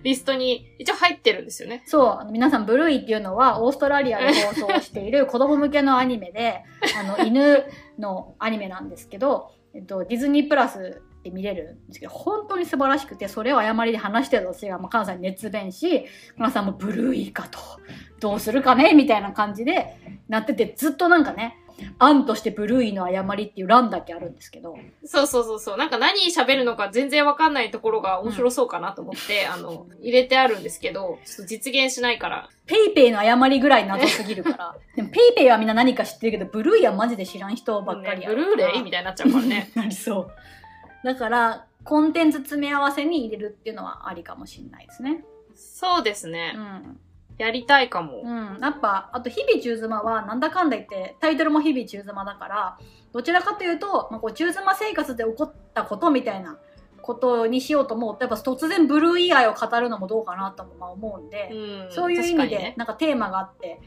[0.04, 1.84] リストに一応入ってるんですよね。
[1.86, 6.64] そう、皆さん、ブルーイっていうのは、オーストラリアで放送している 子供向けのアニメで、
[7.00, 7.64] あの、犬
[7.98, 17.60] のアニメなんですけど、えっと、ディズニープラスで見れるんですけど、本当に素晴らしくて、それを誤りで話してる私が、まあ、関西に熱弁し、皆さんもブルーイかと、
[18.20, 19.96] どうするかねみたいな感じで
[20.28, 21.58] なってて、ずっとなんかね、
[22.00, 25.78] 案としてブルーイの誤りっていう欄だけあるんですけど、そうそうそうそう。
[25.78, 32.50] なんか何喋るのか全然わかんないところが面白そうかなと思って、 あの、入れてあるんですけど、ちょっと実現しないから。
[32.66, 34.76] ペイペイの誤りぐらい謎すぎるから。
[34.96, 39.72] でもペイペイはみんな何か知ってるけど、ブルーイはマジで知らん人ばっかりやねブルーレイみたいになっちゃうからね。
[39.76, 40.32] なりそう。
[41.04, 45.24] だから、コンテンツ詰め合わせに入れるっていうのはありかもしれないですね。
[45.56, 46.52] そうですうね。
[46.52, 47.00] ん。
[47.38, 48.22] やりたいかも。
[48.24, 48.60] うん。
[48.62, 52.78] やっぱ、あと、日々駐妻は、なんだかんだ言って、タイトルも日々駐妻だから、
[53.12, 56.58] どちらかというと、まあ、こう駐妻生活で起こったことみたいな
[57.02, 63.80] ことにしようと思うと、やっぱ突然ブルーイ愛を語るのもどうかなともまあ思うんで、うんそういう意味で、なんかテーマがあって、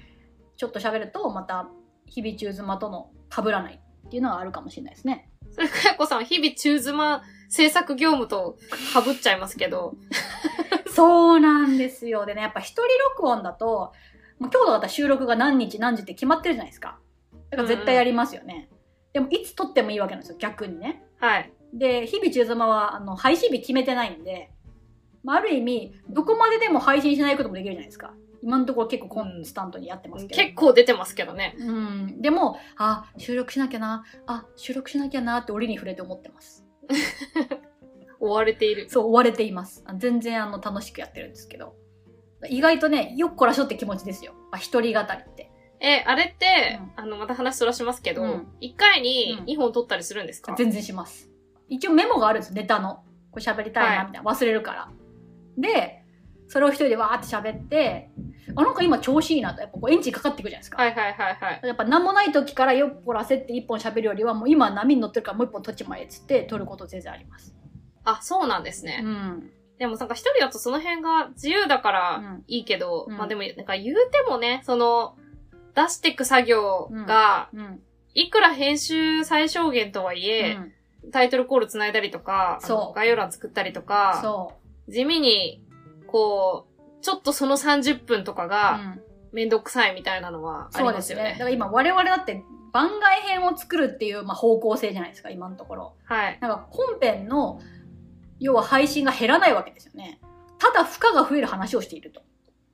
[0.57, 1.69] ちょっと喋ると、また、
[2.07, 5.31] 日々中妻との被らないっていうのはあるかもしれないですね。
[5.53, 8.57] それかやこさん、日々中妻制作業務と
[8.93, 9.95] 被っちゃいますけど、
[11.01, 12.27] そうなんですよ。
[12.27, 12.83] でね、やっぱ一人
[13.17, 13.93] 録音だと、
[14.39, 16.99] もう今日だったら収録が何日何時って決まってるじゃないですか。
[17.51, 18.69] だから絶対やりますよね。
[19.13, 21.03] でも、いつ撮ってもいいわけなんですよ、逆にね。
[21.19, 21.53] はい。
[21.73, 24.51] で、日々中妻は、あの、配信日決めてないんで、
[25.25, 28.15] まあ、ある意味、どこまででも配信しないこともできるじゃないですか。
[28.43, 30.43] 今のところ結構コンスタントにやってますけど。
[30.43, 31.57] 結構出てますけどね。
[31.59, 32.23] うん。
[32.23, 36.65] でも、あ、収録しなきゃな、あ、収録しなきゃなって折に触れて思ってます。
[38.21, 38.89] 追われている。
[38.89, 39.83] そう、追われています。
[39.87, 41.75] あ全然あの楽しくやってるんですけど。
[42.49, 44.33] 意外とね、よっこらしょって気持ちですよ。
[44.51, 45.51] あ一人語りって。
[45.81, 51.31] え、あれって、うんあの、また話そらしますけどうん、一、回にうん2本撮ったりするんですか、全然します。
[51.69, 53.03] 一応メモがあるんですネタの。
[53.31, 54.31] これ喋りたいな、はいみたいな。
[54.31, 54.91] 忘れるから。
[55.57, 56.05] で、
[56.49, 58.11] それを一人でわーって喋って、
[58.57, 59.61] あ、なんか今調子いいなと。
[59.61, 60.83] やっぱこうエンジンかかってくるじゃないですか。
[60.83, 61.61] はいはいはいはい。
[61.63, 67.55] やっぱ何もない時からよっこらせって一本喋るよりは、もう今波に乗ってるからもう一本取っちまえっつって取ること全然あります。
[68.05, 69.01] あ、そうなんですね。
[69.03, 69.51] うん。
[69.79, 75.17] でもなんか一人だとその辺が自由だからうんいいけど、うんまあでもなんか言うてもね、その、
[75.75, 77.81] 出してく作業が、うん。
[78.13, 80.73] いくら編集最小限とはいえ、うん
[81.13, 84.53] タイトルコール繋いだりとか、そう概要欄作ったりとか、そ
[84.87, 85.65] 地味に、
[86.07, 88.49] こう、ちょっとその30分とかう。
[88.49, 91.25] がうんめんどくさいみたいなのはありそうますよね。
[91.25, 91.33] ですね。
[91.35, 95.95] だから今我々だって番外編を作るっていう、まあ、方向性じゃないですか、今のところ。
[96.05, 96.39] はい。
[96.41, 97.61] なんか本編の、
[98.41, 100.19] 要は配信が減らないわけですよね。
[100.59, 102.23] ただ負荷が増える話をしていると。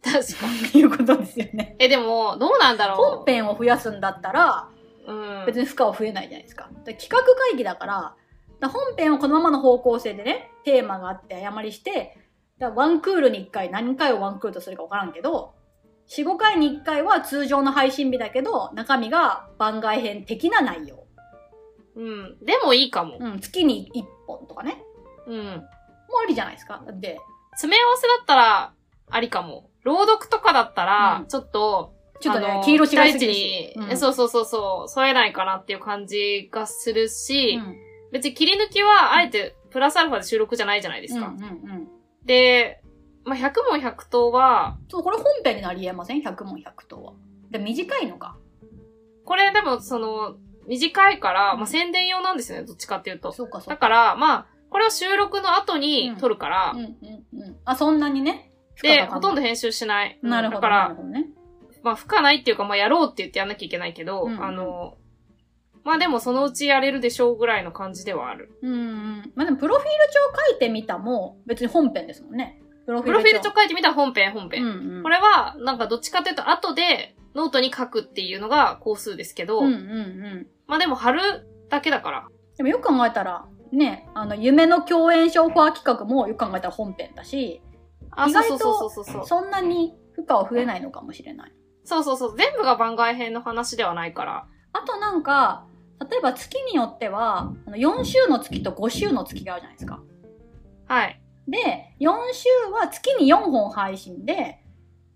[0.03, 0.81] 確かに。
[0.81, 1.77] いうことですよね。
[1.81, 4.69] え、でも、どうなんだろ本編を増やすんだったら、
[5.07, 5.13] う。
[5.13, 5.47] うん。
[5.47, 6.71] 別に負荷は増えないじゃないですか。
[6.85, 8.15] で企画会議だから、だか
[8.61, 12.17] ら本編をこのままの方向性でね、テーマがあって誤りして、
[12.59, 15.55] だワンクールに1回、何回をワンクールとするか分からんけど、
[16.09, 21.07] 4、5回に1回は通常の配信日だけど、中身が番外編的な内容。
[21.97, 22.39] うん。
[22.45, 23.19] でもいいかも。
[23.19, 24.83] うん、月に1本とかね。
[25.27, 25.45] うん。
[25.45, 25.57] もう
[26.25, 26.83] ありじゃないですか。
[26.93, 27.19] で、
[27.53, 28.73] 詰め合わせだったら、
[29.11, 29.71] ありかも。
[29.83, 37.77] 朗読とかだったら、うんちょっと、ちょっとね黄色違いすぎるしうんそうそうそうそう、添えないかなっていう感じがするし、うん
[38.13, 41.27] 別に切り抜きは、あえて、プラスアルファで収録じゃないじゃないですか。
[41.27, 41.89] うんうんうん。
[42.25, 42.81] で、
[43.25, 47.13] まあ、100問100答は、そう、これ本編になり得ません ?100 問100答は。
[47.51, 48.37] で、短いのか。
[49.25, 50.37] これでも、その、
[50.69, 53.33] 短いから、まあ、宣伝用なんですよね、どっちかっていうと。
[53.33, 53.75] そうか、そうか。
[53.75, 57.57] だから、まあ、これは収録の後に撮るから、うんうんうん。
[57.65, 58.53] あ、そんなにね？
[58.83, 59.37] で、ほとんど。
[59.37, 60.19] ど編集しない。
[60.23, 60.61] なるほど。
[60.61, 61.27] だから、ね。
[61.83, 64.99] まあ、負荷ないっていうか、まあ、やろうって言ってやんなきゃいけないけど、うんあの、
[65.85, 68.51] まあでもそのうちやれるでしょうぐらいの感じではある。
[68.61, 69.33] うんうん。
[69.37, 72.61] まあでも、プロフィール帳書いてみたも、別に本編ですもんね。
[72.87, 74.65] プロフィール帳書いてみたら本編、本編。
[74.65, 75.03] うんうん。
[75.05, 80.47] これは、なんかどっちかというと後でノートに書くっていうのが工数ですけど、うんうんうん。
[80.67, 81.21] まあでも貼る
[81.71, 82.29] だけだから。
[82.57, 87.63] でもよく考えたら、ね、あの、夢の共演ショーファー企画もよく考えたら本編だし、
[88.11, 88.91] あ、意外と
[89.25, 91.53] そんなに負荷は増えないのかもしれない。
[91.85, 92.37] そうそうそう。
[92.37, 94.47] 全部が番外編の話ではないから。
[94.73, 95.67] あとなんか、
[96.11, 100.01] 例えば月によっては、あの4週の月と5週の月があるじゃないですか。
[100.87, 101.21] はい。
[101.49, 104.63] で、4週は月に4本配信で、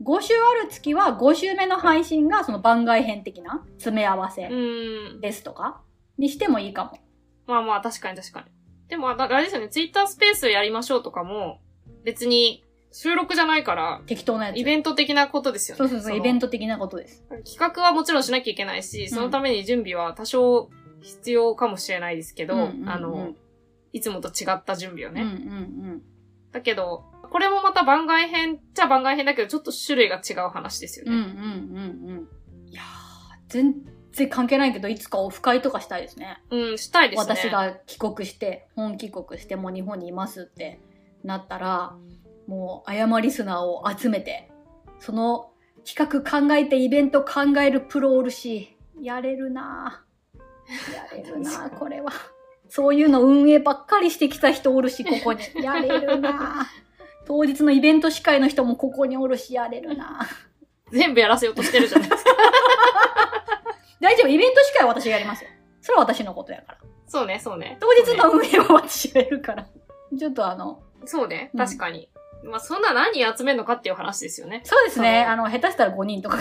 [0.03, 4.49] 5週ある月は5週目の配信がその番外編的な詰め合わうせ。
[5.21, 5.83] ですとか
[6.17, 6.99] にしてもいいかも。
[7.51, 8.47] まあまあ、確かに確かに。
[8.89, 11.61] でも、ああれですよね、ツイッタースペースやりましょうとかも、
[12.05, 14.59] 別に、収録じゃないから、適当なやつ。
[14.59, 15.79] イベント的なことですよね。
[15.79, 17.23] そうそうそう、のイベント的なことです。
[17.45, 20.71] 企画はもちろんしなきゃいけないし、そのために準備は多少
[21.03, 23.35] 必要かもしれないですけど、うんうんうんあの、
[23.93, 25.23] いつもと違った準備をね。
[25.23, 25.37] うんうんう
[25.97, 26.03] ん。
[26.53, 31.31] だけど、これもまた番外編っちゃ番外編だけど、ちょっと種類が違う話ですようんうんね。
[31.37, 32.29] うんうん。
[32.69, 32.85] いやー、
[33.49, 33.75] 全
[34.13, 36.43] 然関係ないけど、いつかオフ会とかしたいですね。
[36.51, 37.35] うん、したいですね。
[37.35, 40.81] 私が帰国して、本帰国して、もう日本にいますって
[41.25, 41.95] なったら、
[42.47, 44.51] もう、謝リスナーを集めて、
[44.99, 45.51] その
[45.85, 52.13] 企画考えてイベント考えるプロおるし、やれるなぁやれるなぁ これは。
[52.69, 55.41] そういうの運営ばっかりしてきた人おるし、ここに。
[55.63, 56.67] やれるなぁ
[57.27, 60.27] 当日のイベント司会の人もここにおるし、やれるなぁ
[60.93, 62.31] 全部やらせようとしてるじゃないですか。
[64.01, 65.51] 大丈夫、イベント司会は私がやりますよ。
[65.81, 66.79] それは私のことやから。
[67.07, 67.77] そうね、そうね。
[67.81, 69.67] 当日の運営は私がやるから。
[70.19, 72.09] ちょっとあの、そうね、うん確かに。
[72.45, 74.63] まあ、そんな何人集めるのかっていう話ですよね。
[74.65, 75.25] そうですね。
[75.25, 76.39] あの、下手したら5人とか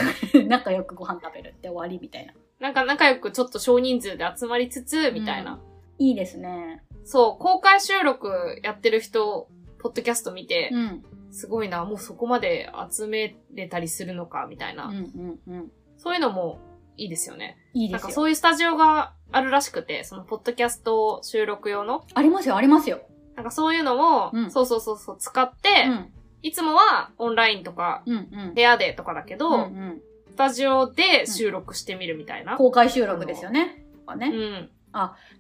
[0.48, 2.34] 仲良くご飯食べるって終わりみたいな。
[2.60, 5.60] なんか仲良くちょっと少人数で集まりつつ、みたいな。
[5.98, 6.84] いいですね。
[7.04, 11.04] そう、公開収録やってる人、ポッドキャスト見て、うん。
[11.32, 14.86] すごいな、もうそこまで集めれたりするのか、みたいな。
[14.86, 15.72] うんうんうん。
[15.98, 16.60] そういうのも
[17.02, 17.46] いいですよね。
[17.48, 18.10] なんかいいですよ。
[18.12, 22.06] そういうスタジオがあるらしくて、そのポッドキャスト収録用の。
[22.14, 23.02] ありますよ、ありますよ。
[23.36, 26.14] なんかそういうのも、うんそうそうそうそう使って、うん。
[26.42, 28.20] いつもはオンラインとか、うんう
[28.52, 28.54] ん。
[28.54, 32.58] 部屋でとかだけど、うんうん、スタジオで収録してみるみたいな。
[32.58, 33.86] 公開収録ですよね。
[33.94, 34.70] とかうね、ん。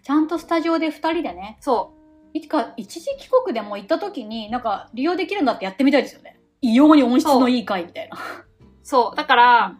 [0.04, 1.93] ちゃんとスタジオで2人でね、そ
[2.34, 6.39] いつか一時帰国でも行った時に、なんか利用できるんだってやってみたいですよね。
[6.62, 8.17] 異様に音質のいい回みたいな。
[8.17, 8.19] う。
[8.84, 9.15] そう。
[9.15, 9.78] だから、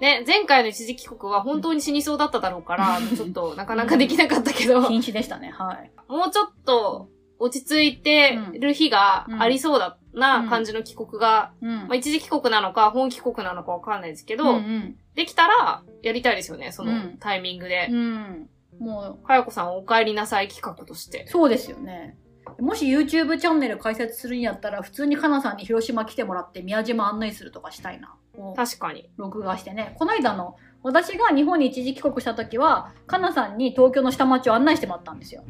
[0.00, 5.90] ね、前回の一時帰国は本当に死にそうだっただろうから、う んちょっとなかなかできなかったけど、禁止でしたね、はい。
[6.08, 7.08] もうちょっと
[7.38, 11.76] 落ち着いてる日がありそうだな感じの帰国が、うん。
[11.76, 14.96] まあ、一時帰国なのか、本帰国なのかわかんないですけど、うんうん。
[15.14, 17.88] できたらやりたいですよね、そのうんタイミングで。
[17.90, 18.48] うん。
[18.78, 21.26] もう、かやこさんお帰りなさい企画として。
[21.26, 22.16] そうですよね。
[22.58, 28.14] もし YouTube チャンネル開設するんやったら、普通にかなさんに広島来てもらって宮島案内するとかしたいな。
[28.56, 29.10] 確かに。
[29.16, 29.94] 録画してね。
[29.98, 35.44] この間の、私が日本に一時帰国した時は、かなさんに東京の下町を案内してもらったんですよ。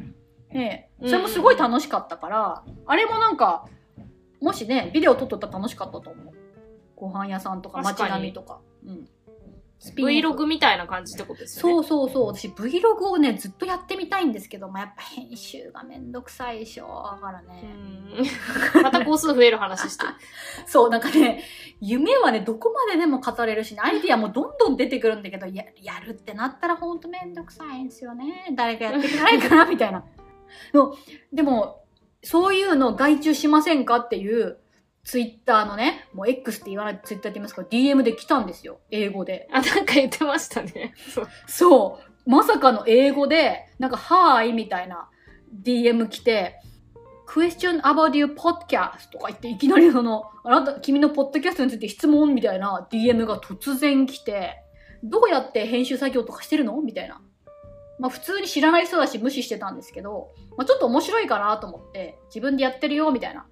[0.49, 0.89] ええ。
[1.05, 3.65] それもすごい楽しかったから、あれもなんか、
[4.41, 6.33] もしね、ビデオ撮っとったら楽しかったと思う。
[6.95, 8.59] ご飯屋さんとか街並みとか。
[8.85, 9.07] うん。
[9.95, 11.73] Vlog みたいな感じってことですよね。
[11.73, 12.27] そうそうそう。
[12.27, 17.09] 私 Vlog をね、ずっとやってみたいんですけど、まあ、やっぱ編集がめんどくさいでしょ。
[17.11, 17.63] だからうね。
[18.83, 20.05] また工数増える話して。
[20.67, 21.43] そう、なんかね、
[21.79, 28.53] 夢はね、どこまででも語れるし、ね、アイディアもどんどん出てくるんだけど、ややるってなったらほんとめんどくさいんですよね。
[28.55, 30.05] 誰かやってくれないかな、みたいな。
[30.73, 30.95] の
[31.33, 31.83] でも、
[32.23, 34.59] そういうの外注しませんかっていう、
[35.03, 38.79] ツイッターのね、もう X って言わないツイッターって言いますか、DM で来たんですよ。
[38.91, 39.47] 英語で。
[39.51, 40.93] あ、なんか言ってましたね。
[41.13, 41.27] そう。
[41.47, 42.29] そう。
[42.29, 45.09] まさかの英語で、なんか、はーいみたいな
[45.63, 46.59] DM 来て、
[47.27, 54.57] question about your podcast とか言って、いきなりその、あなた、君のポッドキャストについて質問みたいな DM が突然来て、
[55.03, 56.79] どうやって編集作業とかしてるの？
[56.81, 57.21] みたいな。
[57.97, 63.47] まあ普通に知らない人だし無視してたんですけど、まあちょっと面白いかなと思って、自分でやってるよみたいな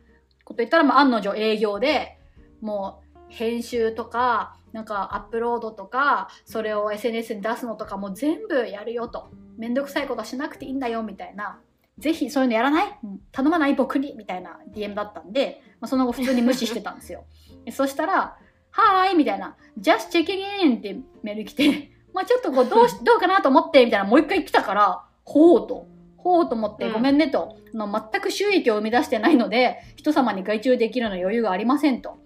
[0.49, 2.17] こと言ったら、まあ案の定営業で、
[2.59, 9.29] もう編集とか、なんかアップロードとか、それを SNS に出すのとかも全部やるよと。
[9.57, 11.59] めんどくさいことはしなくていいんだよみたいな。
[11.99, 12.99] ぜひそういうのやらない、
[13.31, 17.25] 頼まない僕にみたいな DM だったんで、まあ、その後普通に無視してたんですよ。
[17.71, 18.37] そしたら、
[18.71, 25.87] はーいみたいな、just checking in ってメール来て、まあちょっとこうどうし、どうかなと思ってみたいなもう一回来たから、ほうと。
[26.23, 32.17] ほうと思って、うんごめんねと、あの全く収益を生み出してないので、人様に外注できるの余裕がありませんと。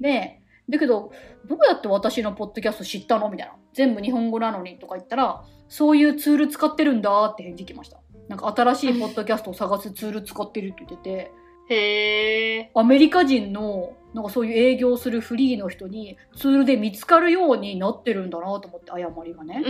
[0.00, 1.12] で、だけど、
[1.48, 3.54] どうやって私のポッドキャスト知ったのみたいな。
[3.72, 8.00] 全部日本語なのにとか言ったら、そういうツール使ってるんだって返事来ました。
[8.28, 11.32] なんか新しいポッドキャストを探すツール使ってるって言ってて、
[11.68, 12.70] へえ。
[12.74, 19.64] アメリカ人のなんかそういう営業するフリーの人にツールで見つかるようになってるんだなと思って、誤りがね。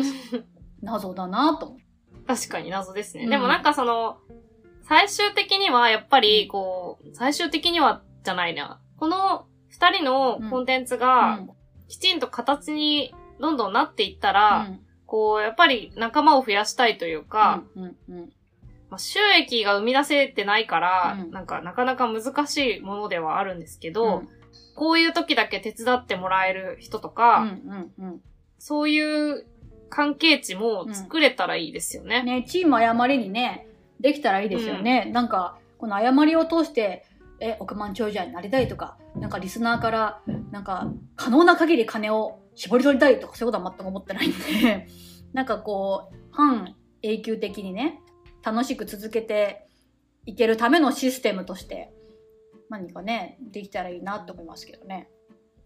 [0.82, 1.85] 謎だなと思って。
[2.26, 3.24] 確かに謎ですね。
[3.24, 3.30] うん。
[3.30, 4.18] でもなんかその、
[4.88, 8.80] 最終的にはやっぱり、こう、最終的にはじゃないな。
[8.96, 11.40] この二人のコンテンツが、
[11.88, 14.68] きちんと形にどんどんなっていったら、
[15.06, 18.32] こう、やっぱり仲間を増やしたいというか、うんうんうん。
[18.88, 21.30] まあ、収益が生み出せてないから、うん。
[21.30, 24.28] なんかなかなか難しいものではあるんですけど、うん。
[24.76, 28.20] こういう時だけ手伝ってもらえる人とうか、んうんうん。
[28.58, 29.46] そういう
[29.88, 32.22] 関係値も作れたらいいですよね。
[32.22, 33.66] ね、チーム誤りにね、
[34.00, 35.06] できたらいいですよね。
[35.12, 37.04] なんか、この誤りを通して、
[37.40, 44.86] え、億万長者になりたいとか、なんかリスナーから、なんか可能な限り金を絞り取りたいとかそういうことは全く思ってないんで、
[45.32, 48.00] なんかこう、半永久的にね、
[48.42, 49.66] 楽しく続けて
[50.24, 51.92] いけるためのシステムとして、
[52.70, 55.08] 何かね、できたらいいなと思いますけどね。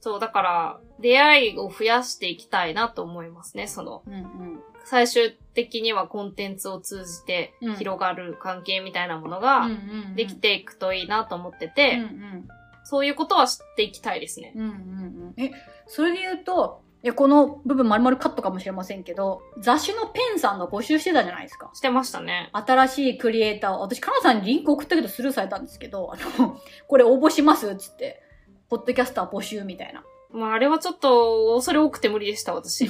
[0.00, 3.66] そう、だから、出会いを増やしていきたいなと思いますね。
[3.66, 4.60] その、うんうん。
[4.84, 9.68] 最終的にはコンテンツを通じてうん広がる関係みたいなものうんが
[10.16, 12.48] できていくといいなと思ってうんて、うん
[12.82, 14.52] そういうことは知っていきたいですね。
[14.56, 15.34] うんうんうん。
[15.36, 15.52] え、
[15.86, 21.70] それで言うと、いやこの部分丸々カットかもしれませんけど、雑誌のペンさんが募集してたじゃないですか。
[21.74, 22.50] してましたね。
[22.52, 28.22] 新しいクリエイターを、私、カナさんにリンク送ったけどスルーされたんですけど、あの、これ応募しますっつって、
[28.70, 30.04] ポッドキャスター募集みたいな。
[30.32, 32.88] まあ、あれはちょっと、恐れ多くて無理でした、私。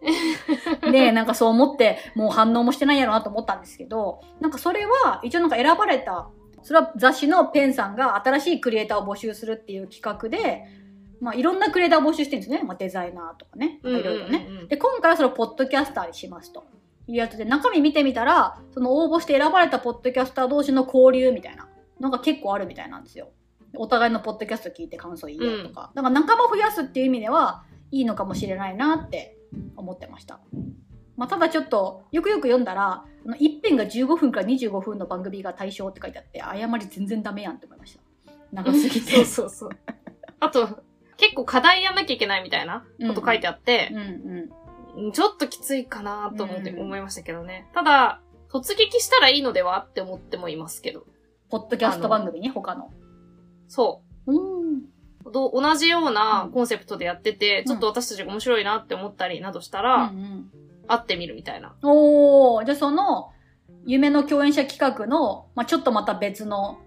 [0.90, 6.30] で、なんかそう思って、もう反応もしてないやろなと思ったんですけど、なんかそれは、一応なんか選ばれた、
[6.62, 10.64] それは雑誌のペンさんが新しいクリエイターを募集するっていう企画で、
[11.20, 12.62] まあいろんなクリエイターを募集してるんですね。
[12.64, 13.80] まあデザイナーとかね。
[13.82, 14.48] なんかいろいろね。
[14.68, 16.64] で、今回はそれをポッドキャスターにしますと。
[17.08, 21.68] いうやつで、中身見てみたら、その応募して選ばれたポッドキャスター同士の交流みたいな
[22.00, 23.28] のが結構あるみたいなんですよ。
[23.78, 25.90] お互いのポッドキャスト聞いて感想言いようとか。
[25.94, 29.36] だから仲間増やすっていう意味では、いいのかもしれないなって
[29.76, 30.40] 思ってました。
[31.16, 38.00] まあ、ただちょっと、よくよく読んだら、あの一編が15分から25分の番組が対象って書いてあって、誤り全然ダメやんって思いました。
[38.52, 39.12] 長すぎて。
[39.12, 39.70] そうそうそう。
[40.40, 40.82] あと、
[41.16, 44.50] 結構課題やんなきゃいけないみたいなこと書いてあってう、ん
[45.04, 45.12] うん。
[45.12, 47.68] ちょっときついかなと思ってうん思いましたけどね。
[47.74, 48.20] ただ、
[48.50, 51.06] 突撃したらいいのではって思ってもいますけど。
[51.48, 52.90] ポッドキャスト番組ね、他の。
[53.68, 54.76] そうん。
[55.24, 55.32] う。
[55.32, 60.50] ど同じようなコンセプトでやってて、んちょっと私たちが面白いなって思ったりなどしたうら、ん
[60.88, 61.74] 会ってみるみたいな。
[61.82, 63.32] うん、おー、じゃあその、
[63.86, 66.78] 夢の共演者企画の、まあ、ちょっとまた別の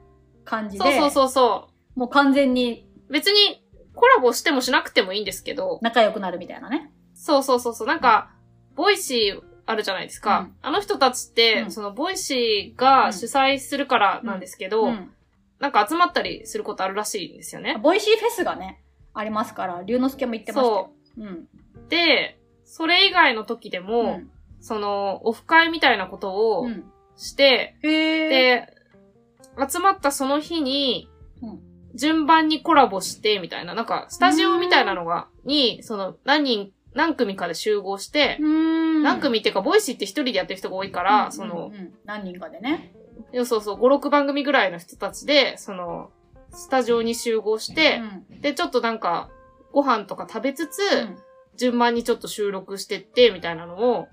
[0.45, 3.13] 感じで、そうそうそうそもう完全にう。
[3.13, 3.63] 別に
[3.93, 6.91] コラボしてもしなくてもいいんですけど、仲良くなるみたいなね。
[7.13, 7.88] そうそうそうそう。
[7.88, 8.32] なんか、
[8.75, 10.39] Voicy あるじゃないですか。
[10.39, 15.11] うんあの人たちって、うんその Voicy が主催するからなんですけど、うん。
[15.60, 17.78] なんか集まったりすることあるらしいんですよね。
[17.82, 18.84] Voicy フェスがね、
[19.14, 20.93] ありますから、龍之介も言ってましたよ。
[21.18, 21.47] うん。
[21.89, 24.32] で、それ以外の時でも、うん。
[24.62, 26.86] その、オフ会みたいなことをうん。
[27.18, 28.30] して、へー。
[28.30, 28.74] で、
[29.70, 31.10] 集まったその日に、
[31.41, 38.38] うん順番にコラボして、みたいな、なんか、スタジオみたいなのが、に、その、何人、何組かで集合して。
[38.39, 42.93] 何組っていうか、 Voicy って一人でやってる人が多いから、うんそのうん、うん何人かでね。
[43.34, 46.11] そうそうそう、5、6番組ぐらいの人たちで、その、
[46.51, 48.41] スタジオに集合して、うん。
[48.41, 49.30] で、ちょっとなんか、
[49.72, 51.17] ご飯とか食べつつ、うん。
[51.57, 54.07] 順番にちょっと収録してって、みたいなのを、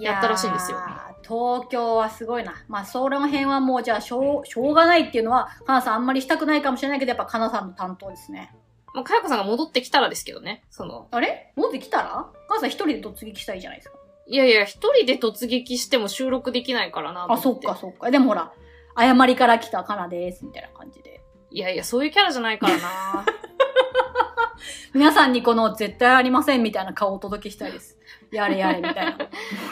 [0.00, 0.78] やったらしいんですよ。
[1.22, 2.54] 東京はすごいな。
[2.68, 8.54] まあ、その辺はもうじゃあしょう、しょうがないっていうのは、かなさんあんまりしたくないかもしれないけど、やっぱかなさんの担当ですね。
[8.94, 11.52] まあ、かやこさんが戻ってきたらですけどね、その、あれ？
[11.56, 12.04] 戻ってきたら？
[12.48, 13.98] かなさん一人で突撃したいじゃないですか。
[14.28, 18.10] いやいや、一人で突撃しても収録できないからなとあ、そ思っかそっか。
[18.10, 18.52] でもほら、
[18.94, 21.22] 誤りから来たかなです、みたいな感じで。
[21.50, 23.26] いやいや、そういうキャラじゃないからな
[24.94, 27.98] 皆さんにこの絶対ありませんみたいな顔をお届けしたいです。
[28.32, 29.18] やれやれみたいな。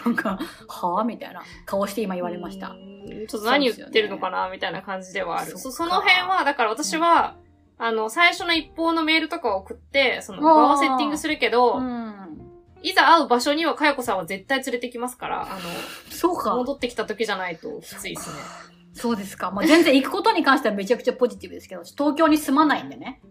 [0.07, 0.39] なんか、
[0.69, 2.69] はぁみたいな顔して今言われました
[3.29, 5.59] ちょっと何言ってるのかな、みたいな感じではある。
[5.59, 7.37] その辺は、だから私は、
[7.77, 12.24] あの、最初の一報のメールとかを送って、その、場をセッティングするけど、うん。
[12.85, 15.61] いざ会う場所にはかやこさんは絶対連れてきますから、あの、
[16.11, 16.55] そうか。
[16.55, 18.37] 戻ってきた時じゃないときついですね。
[18.93, 19.51] そうですか。
[19.51, 23.23] まあ、全然行くことに関してはめちゃくちゃポジティブですけど、東京に住まないんでね。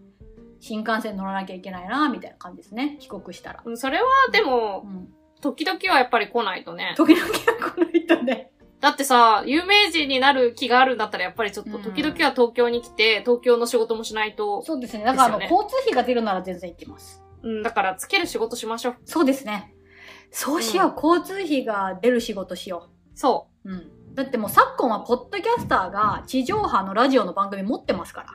[0.58, 2.96] 新幹線乗らなきゃいけないな、みたいな感じですね。
[2.98, 3.62] 帰国したら。
[3.64, 5.08] うんそれは、でもう、ん。
[5.40, 6.94] 時々はやっぱり来ないとね。
[6.96, 8.50] 時々は来ないとね。
[8.80, 15.04] だってさ、有名人になる気があるんだったらやっぱりちょっとうん時々は東京に来て、東京の仕事もしないと、そうですね。
[15.04, 17.23] だから、交通費が出るなら全然行きます。
[17.44, 18.96] うん、だからつける仕事しましょう。
[19.04, 19.74] そうですね。
[20.30, 20.94] そうしよう。
[20.96, 23.70] 交通費が出る仕事しよそう。
[23.70, 23.72] う。
[23.72, 24.14] うん。
[24.14, 28.28] だってもう昨今はポッドキャスターが地上波のラジオの番組持ってますから。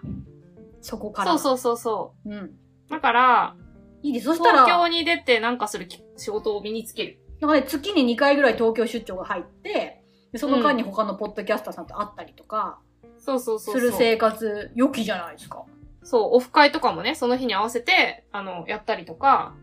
[0.82, 1.32] そこから。。
[1.32, 2.38] そうそうそうそううん。
[2.38, 2.52] う。
[2.90, 3.56] だから、
[4.02, 4.26] いいです。
[4.26, 7.20] そしたら、東京に出てなんかするき仕事を身につける。
[7.42, 12.80] だからね、月に2回ぐらい東京出張が入って、でその間に他のポッドキャスターさんと会ったりとか、
[13.18, 13.82] そうそうそうそう。
[13.82, 15.66] する生活、良きじゃないですか。
[16.04, 19.54] そう、オフ会とかもね、その日に合わせて、あの、やったりとか。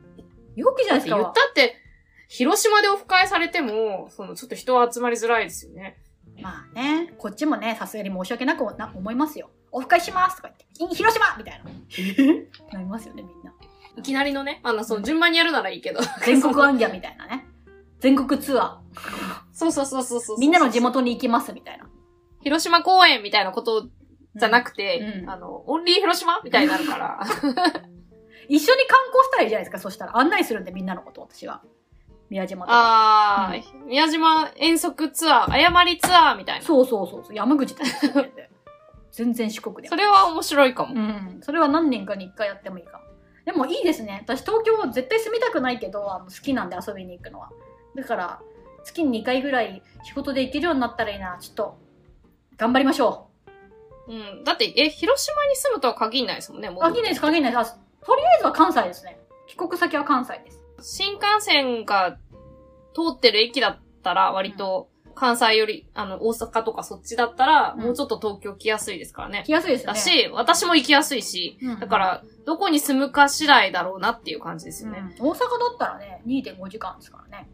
[0.55, 1.32] 良きじゃないです言っか。
[1.32, 1.76] たって、
[2.28, 5.99] 広島でオフ会されても、その、ちょっと人は集まりづらいですよね。
[6.41, 9.51] まあね、こっちもね、さすがに申し訳なくな思いますよ。
[9.72, 11.70] オフ会しますとか言って、い広島みたいな。
[11.99, 12.74] え？
[12.74, 13.55] なりますよね、みんな。
[13.97, 16.01] いきなりのね、あの、その、順番にやるならいいけど。
[16.24, 17.47] 全国アンギャみたいなね。
[18.01, 18.80] 全国ツア
[19.53, 20.37] そうそうそうそうそうそう。
[20.37, 20.41] ー。
[20.41, 21.89] みんなの地元に行きますみたいな。
[22.43, 23.89] 広島公演みたいなこと
[24.39, 27.20] じゃなくて、うんあの、オンリー広島みたいになるから。
[28.49, 30.16] 一緒に観光したらいいじゃないですか、そしたら。
[30.18, 31.62] 案内するんで、みんなのこと、私は。
[32.28, 33.49] 宮島とか。
[33.49, 36.64] あー、宮島遠足ツアー、誤りツアーみたいな。
[36.64, 37.34] そうそうそうそう。
[37.34, 38.51] 山口とかやってて
[39.12, 39.89] 全然四国でも。
[39.89, 40.95] それは面白いかも。
[40.95, 41.39] うん。
[41.41, 43.05] それは何年かに一回やってもいいかも。
[43.45, 44.22] でもいいですね。
[44.24, 47.51] 私東京絶対住みたくないけど、あの好きなんで遊びに行くのは。
[47.95, 48.41] だから、
[48.84, 51.39] 月に2回ぐらい仕事で行けるようになったらいいな。
[51.41, 51.78] ちょっと、
[52.57, 53.26] 頑張りましょう
[54.12, 54.44] ん。
[54.44, 56.72] だって、え、広島に住むとは限らないですもんね、う。
[56.72, 57.76] もう限らないです、限らないです。
[58.02, 59.18] あとりあえずは関西ですね。
[59.46, 60.64] 帰国先は関西です。
[60.80, 62.18] 新幹線が
[62.94, 69.44] 通ってる駅だったら、割と、関西より、あの、大阪とかそっちだったら、うんもうちょっと東京来やすいですからね。
[69.46, 69.98] 来やすいですよね。
[69.98, 75.16] だし、私も行きやすいし、うんだから、どこに住むか次第だろうなっていう感じですうんよね。
[75.18, 75.44] 大阪だ
[75.74, 77.48] ったらね、2.5時間ですからね。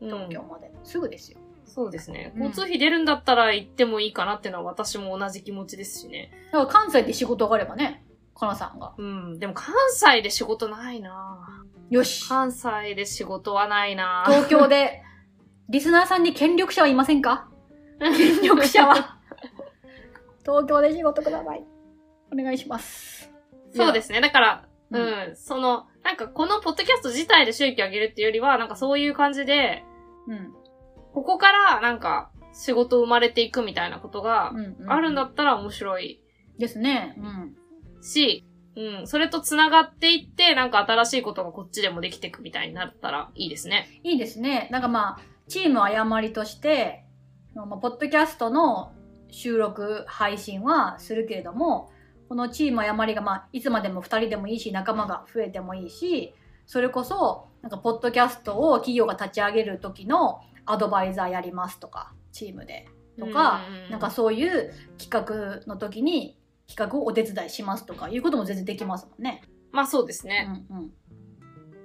[0.00, 0.70] うん東京まで。
[0.84, 1.39] すぐですよ。
[1.72, 2.32] そうですね。
[2.34, 6.32] うん交通費出るんだったら行ってもいいかなっていうのは私も同じ気持ちですしね。
[6.52, 8.04] だから関西で仕事があればね、
[8.34, 8.94] かなさんが。
[8.98, 9.38] うん。
[9.38, 12.28] でも関西で仕事ないなよし。
[12.28, 15.02] 関西で仕事はないな東京で、
[15.68, 17.48] リスナーさんに権力者はいませんか？
[18.00, 19.18] 権力者は。
[20.40, 21.64] 東京で仕事ください。
[22.32, 23.30] お願いします。
[23.74, 24.20] そうですね。
[24.20, 29.84] だから、ううんん、その、なんかこのポッドキャスト自体で収益上げるっていうよりは、なんかそういう感じで、
[30.26, 30.52] うん。
[31.12, 34.52] ここからなんか仕事生まれていくみたいなことが。
[34.86, 36.22] あるんだったら面白い
[36.58, 37.16] ですね。
[37.18, 38.02] うん。
[38.02, 38.44] し、
[38.76, 44.00] うん、それと繋がっていって、なんか新しいことがこっちでもできていくみたいになったらいいですね。
[44.04, 44.68] いいですね。
[44.70, 47.04] なんかまあ、チーム誤りとして、
[47.54, 48.92] まあ、ポッドキャストの
[49.28, 51.90] 収録、配信はするけれども、
[52.28, 56.34] このチーム誤りがまあ、いつまでも2人でもいいし、仲間が増えてもいいし、
[56.66, 62.86] それこそ、なんか、ポッドキャストを企業が立ち上げる時のアドバイザーやりますとか、チームで。
[63.18, 66.38] とか、うんなんかそういう企画の時に
[66.68, 69.42] 企画をお手伝いしますとかいうことも全然できますもんね。
[69.72, 70.44] まあそうですうね。
[70.44, 70.90] んうん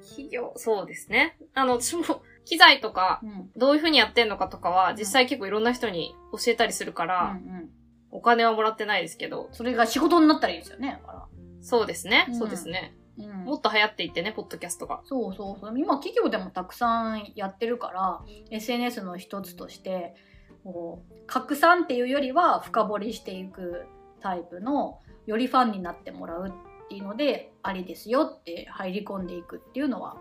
[0.07, 1.35] 企業、そうですね。
[1.55, 2.03] あの、私も、
[2.45, 7.69] 機材とか、うんどういう風にやってんのかとかは、ん実際結構いろんな人に教えたりするかうんら、うん
[8.11, 10.99] お金はもらってないですけど、それが仕事になったらいいですよね。
[11.01, 11.25] だから
[11.61, 12.27] そうですね。
[12.29, 12.95] うんそうですね。
[13.45, 15.01] うんもっと流行っていってね、ポッドキャストが。
[15.05, 15.79] そうそうそう。
[15.79, 20.15] 今企業でもたくさんやってるから、SNS の一つとして、
[20.63, 23.85] こう拡散っていうよりは深掘りしていく
[24.19, 30.17] タイプの、よりファンになってもらうっていうので、ありですよって入り込んでいくっていうのは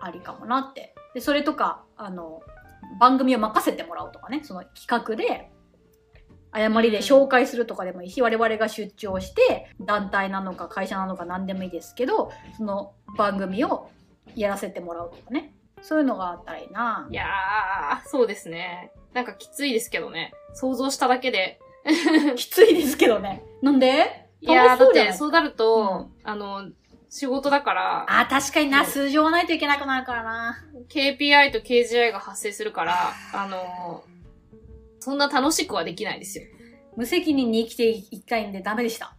[0.00, 0.94] ありかもなって。
[1.14, 2.40] で、それとか、あの、
[3.00, 5.50] 番組を任せてもらうとかね、その企画で、
[6.56, 13.90] 誤りで紹介するとかでもいいし、我々が出張して、団体なのか会社なのか何でもいいですけど、その番組を
[14.34, 15.52] やらせてもらうとかね。
[15.82, 17.06] そういうのがあったらいいな。
[17.10, 18.90] いやー、そうですね。
[19.12, 20.32] なんかきついですけどね。
[20.54, 21.60] 想像しただけで。
[22.36, 23.44] きついですけどね。
[23.62, 24.26] なんで？
[24.40, 26.70] いやー、だってそうなると、あの、
[27.08, 30.58] 仕事だから、あ、確かにな、数字をないといけなくなるからな。
[30.88, 34.04] KPI と KGI が発生するから、あの、
[35.06, 36.46] そんな楽しくはできないですよ。
[36.96, 39.14] 無責任に生きていきたいんでダメでした。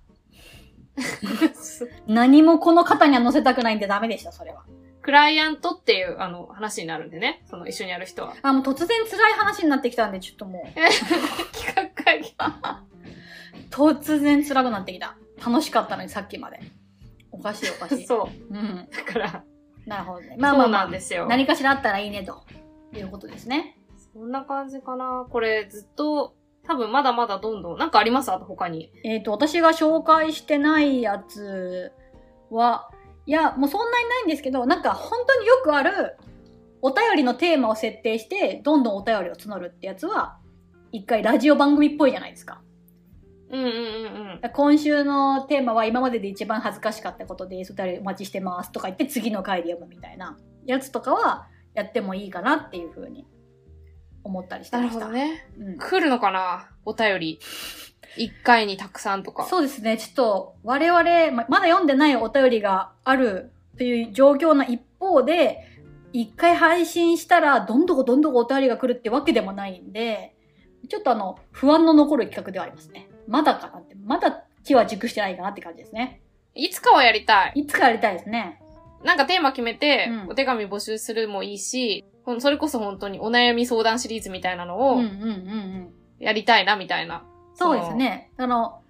[2.07, 4.65] 何もこの肩には乗せたくないんでダメでした、それは。
[5.01, 7.41] クライアントっていう、あの、話になるんでね。
[7.45, 8.35] その一緒にやる人は。
[8.41, 10.73] あ、もう突然辛い話になってきたんで、ちょっともう、
[11.55, 12.35] 企画会議。
[13.71, 15.15] 突然辛くなってきた。
[15.39, 16.59] 楽しかったのに、さっきまで。
[17.31, 18.05] おかしいおかしい。
[18.05, 18.53] そう。
[18.53, 18.89] うん。
[18.91, 19.43] だから、
[19.85, 20.35] なるほどね。
[20.37, 21.27] まあまあそうまあ、なんですよ。
[21.27, 22.43] 何かしらあったらいいね、と
[22.93, 23.76] いうことですね。
[24.17, 25.27] そんな感じかな。
[25.29, 28.31] これずっと、多分まだまだどんどん、なんかあります？
[28.31, 28.91] あと他に。
[29.03, 31.91] えっ、と、私が紹介してないやつ
[32.49, 32.89] は、
[33.27, 36.17] いや、もうそんなにないんですけど、なんか本当によくある、
[36.81, 40.39] お便りのテーマを設定して、どんどんお便りを募るってやつは、
[40.91, 42.61] 一回ラジオ番組っぽいじゃないですか。
[43.49, 44.51] うんうんうんうん。
[44.53, 47.73] 今週のテーマは今までで一番恥ずかしかったことです。
[47.73, 53.25] お便りお待ちしてますとか言って次の回で読むみたいなやつとかはやってもいいかなっていうふうに
[54.27, 55.05] 思ったりしてなるました。
[55.05, 55.47] ほどね。
[55.59, 56.69] うん来るのかな？
[56.85, 57.39] お便り。
[58.15, 59.45] 一回にたくさんとか。
[59.45, 59.97] そうですね。
[59.97, 65.59] ちょっと、我々、ままだ読んでないお便りがあるという状況の一方で、
[66.13, 70.33] 一回配信したら、どんどこどんどこお便りが来るってわけでもないんで、
[70.89, 73.07] ちょっとあの、不安の残る企画ではありますね。
[73.27, 76.21] まだかなって、まだ気は熟してないかなって感じですね。
[76.55, 77.51] いつかはやりたい。
[77.55, 78.59] いつかやりたいですね。
[79.03, 82.03] なんかテーマ決めて、うんお手紙募集するもいいし、
[82.39, 85.01] それこそ本当にお悩み相談シリーズみたいなのを。
[86.19, 87.23] やりたいな、みたいな。
[87.53, 88.31] そうですね。
[88.37, 88.81] あの、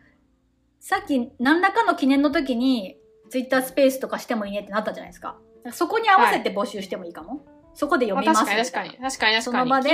[0.80, 2.98] さっき何らかの記念の時に、
[3.30, 5.38] ツイッタースペースとかしてもいいねってなったじゃないですか。
[5.72, 7.46] そこに合わせて募集してもいいかも。
[7.74, 8.08] そこで。
[8.08, 8.90] 読みます確かに確かに。
[8.90, 9.42] 確かに確かに。
[9.42, 9.90] その場で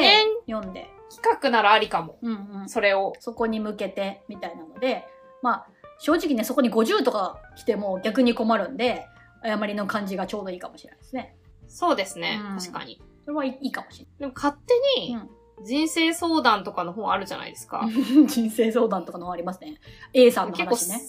[0.48, 0.90] 読んで。
[1.10, 2.18] 企画ならありかも。
[2.22, 2.70] うんうん。
[2.70, 3.14] それを。
[3.20, 5.06] そこに向けてみたいなので、
[5.42, 5.68] まあ、
[6.00, 9.08] 正直ね、そこに50とか来ても逆に困るんで、
[9.42, 11.36] 誤りの感じがちょうどいいかもしれないですね。
[11.68, 12.40] そうですね。
[12.52, 13.02] うん確かに。
[13.26, 15.18] それはいいかもしでも勝手に
[15.66, 17.88] 人生相談とかの本あるじゃないですか。
[17.88, 18.28] れない。
[18.28, 19.80] 人生相談とかのありますね。
[20.14, 21.00] A さんの結構話ね。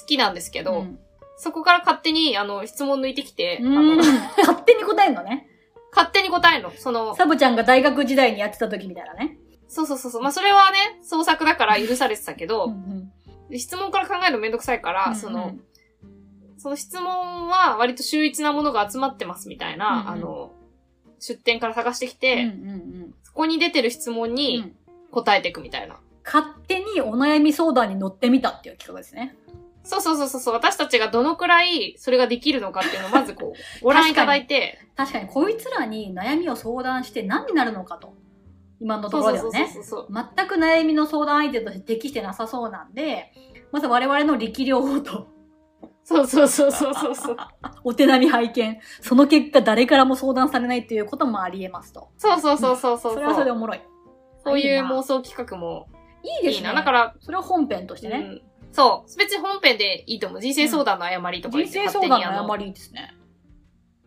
[0.00, 0.98] 好きなんですけど、うん
[1.38, 4.04] そこから勝手にあの質問抜いてきて、あうんの
[4.38, 5.48] 勝手に答えるのね。
[5.90, 6.70] 勝手に答えるの。
[6.70, 9.38] その、サブちゃんが大学時代にやってた時みたいなね。
[9.66, 10.22] そうそうそうそう。
[10.22, 13.10] まあそれはね、創作だから許されてたけど、うん
[13.58, 15.52] 質問から考えるのめんどくさいから、うんその、
[16.62, 20.52] その質問は割と秀逸なものが集まってますみたいな、うんうんあの、
[21.18, 24.76] 出典から探してきうんて、うんうんそこに出てる質問うにん
[25.10, 25.96] 答えていくみたいな。
[26.24, 29.34] 勝手にお悩み相談に乗ってみたっていう企画ですね。
[29.82, 38.14] そうそうそうそう、私たちがどのくらいそれができるのかっていうのをまずこう、 ご覧いただいて、確かにこいつらに悩みを相談して何になるのかと。
[38.78, 39.72] 今のとそうそうそうころではね。
[39.72, 40.08] そうそう。
[40.36, 43.32] 全く悩みの相談相手として適してなさそうなんで、
[43.72, 45.26] まず我々の力量法と
[46.04, 47.36] そうそうそうそうそうそう。
[47.84, 48.78] お手並み拝見。
[49.00, 52.08] その結果誰からも相談されないっていうこともあり得ますと。
[52.18, 53.14] そうそうそうそうそう。
[53.14, 53.80] それはそれでおもろい。
[54.44, 55.86] そういう妄想企画も
[56.22, 56.58] いいですね。
[56.58, 56.74] いいな。
[56.74, 58.16] だから、それは本編としてね。
[58.16, 58.42] うん
[58.72, 59.18] そう。
[59.18, 60.40] 別に本編でいいと思う。
[60.40, 62.64] 人生相談の誤りとか言って人生相談の誤り。
[62.66, 63.14] りですね。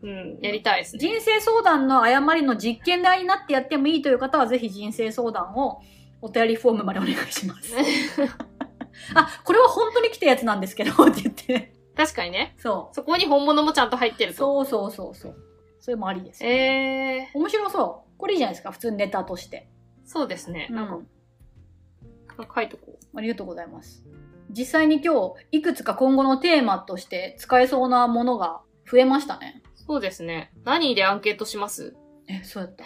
[0.02, 1.00] うん、やりたいですね。
[1.00, 5.82] 人生相談の誤りの実験台になってやってもいいという方は、ぜひ人生相談を
[6.22, 7.76] お便りフォームまでお願いします。
[9.14, 11.75] あ、これは本当に来たやつなんですけど、って言って。
[11.96, 12.56] 確かにね。
[12.58, 14.28] そそこに本物もちゃんと入ってう。
[14.28, 14.38] ると。
[14.40, 15.36] そうそうそうそう。
[15.80, 16.44] それもありです。
[16.46, 18.18] え面白そう。
[18.18, 18.72] これいいじゃないですか。
[18.72, 19.70] 普通にネタとして。
[20.06, 20.68] ー、そうですね。
[20.72, 23.18] なんかう、書いとこう。
[23.18, 24.04] ありがとうございます。
[24.52, 29.64] 実際に今日、いくつか今後のテーマとして使えそうなものが増えましたね。
[29.76, 30.52] そうですね。
[30.64, 31.96] 何でアンケートします？
[32.28, 32.84] え、そうやった。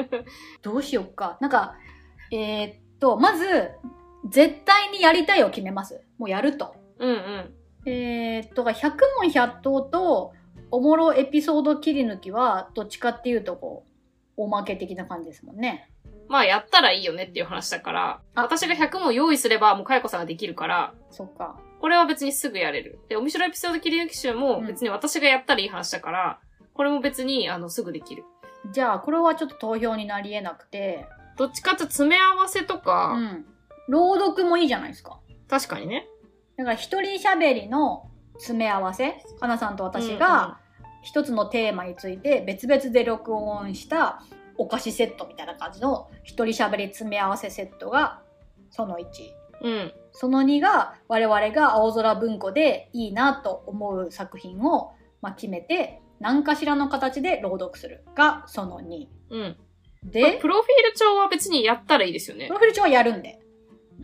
[0.62, 1.36] どうしよっか。
[1.40, 1.76] なんか、
[2.32, 3.70] えーっと、まず、
[4.28, 6.02] 絶対にやりたいを決めます。
[6.18, 6.74] もうやると。
[6.98, 7.54] うんうん。
[7.86, 10.32] えーっと、100問100答と、
[10.70, 13.84] おもろエピソード切り抜きは、どっちかっていうと、こ
[14.36, 15.90] う、おまけ的な感じですもんね。
[16.28, 21.58] まあ、やったらいいよねっていう話だから、あ私が100問用意すれば、もうかよこさんができるから、そっか。
[21.80, 23.00] これは別にすぐやれる。
[23.08, 26.38] で、面白いエピソード切り抜き集も別に私がやったらいい話だから、
[26.74, 28.24] これも別に、あの、すぐできる。
[28.72, 31.06] じゃあ、これはちょっと投票になり得なくて、
[31.36, 33.44] どっちかって詰め合わせとうか、ん。
[33.88, 35.18] 朗読もいいじゃないですか。
[35.48, 36.06] 確かにね。
[36.60, 40.58] だから、一人喋りの詰め合わせ、かなさんと私が、
[41.02, 44.20] 一つのテーマについて別々で録音した
[44.58, 48.20] お菓子セットみたいな感じの一人喋り詰め合わせセットが
[48.68, 49.04] その1。
[49.62, 49.92] うん、うん。
[50.12, 54.92] その2が我々が青空文庫でいいなと思う作品を、
[55.22, 59.06] まあ、決めて何かしらの形で朗読するがその2。
[59.30, 59.56] うん。
[60.04, 62.52] で、プロフィール帳は別にやったらいいですよねプ。
[62.52, 63.39] ロフィール帳はやるんで。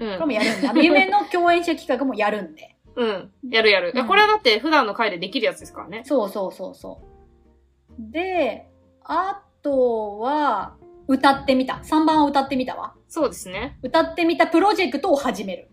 [0.01, 0.33] うんこれも。
[0.33, 0.69] やるんで。
[0.69, 2.77] あの夢の共演者企画もやるんで。
[2.97, 3.33] うん。
[3.51, 3.93] やるやる。
[3.95, 6.03] うんこれはだって普段の回でできるやつですからね。
[6.05, 8.13] そうそうそうそう。
[8.13, 8.69] で、
[9.05, 10.77] あとは、
[11.09, 11.75] 歌ってみた。
[11.85, 12.95] 3番は歌ってみたわ。
[13.09, 13.79] そうですね。
[13.83, 15.71] 歌ってみたプロジェクトを始める。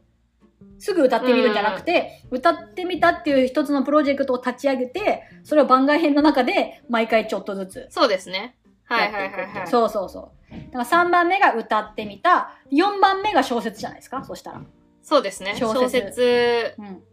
[0.77, 8.57] すぐ歌ってみるんじゃなくて、歌ってみたっていう一つのプロジェクトを立ち上げて、それを番外編の中で毎回ちょっとずつそうですね。
[8.83, 9.67] はいはいはいはい。
[9.67, 10.42] そうそうそう。
[10.71, 12.51] だから3番目が歌ってみた。
[12.71, 14.23] 4番目が小説じゃないですか？
[14.23, 14.61] そしたら。
[15.01, 15.55] そうですね。
[15.57, 17.03] 小小説説うん。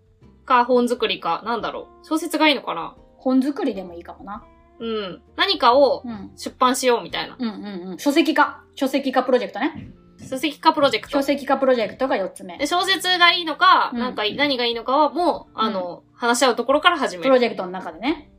[0.44, 2.06] か本作りか、なんだろう。
[2.06, 2.96] 小説がいいのかな？
[3.18, 4.44] 本作りでもいいかもな。
[4.78, 5.22] うん。
[5.36, 6.32] 何かをうん。
[6.36, 7.36] 出版しようみたいな。
[7.38, 7.98] うんうんうん。
[7.98, 8.62] 書籍化。
[8.74, 9.92] 書籍化プロジェクトね。
[10.28, 11.22] 書籍化プロジェクト書。
[11.22, 12.66] 籍化プロジェクトが4つ目で。
[12.66, 17.28] 小説がいいのか、うんなんか何がいいのかはもう、あの、話し合うところから始める。
[17.28, 18.30] プロジェクトの中でね。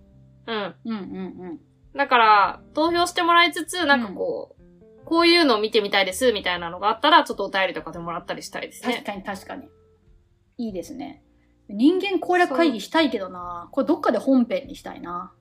[0.47, 0.56] うん。
[0.56, 0.97] うんうんう
[1.54, 1.60] ん。
[1.97, 4.61] だから、投票してもらいつつ、なんかこう、
[5.12, 8.93] こういうのを見てみたいです、みたいなのがあったら、ちょっとお便りとかでもらったりしたいですね。
[8.93, 9.68] 確かに確かに。
[10.57, 11.22] いいですね。
[11.68, 13.68] 人間攻略会議したいけどな。
[13.74, 15.34] これどっかで本編にしたいな。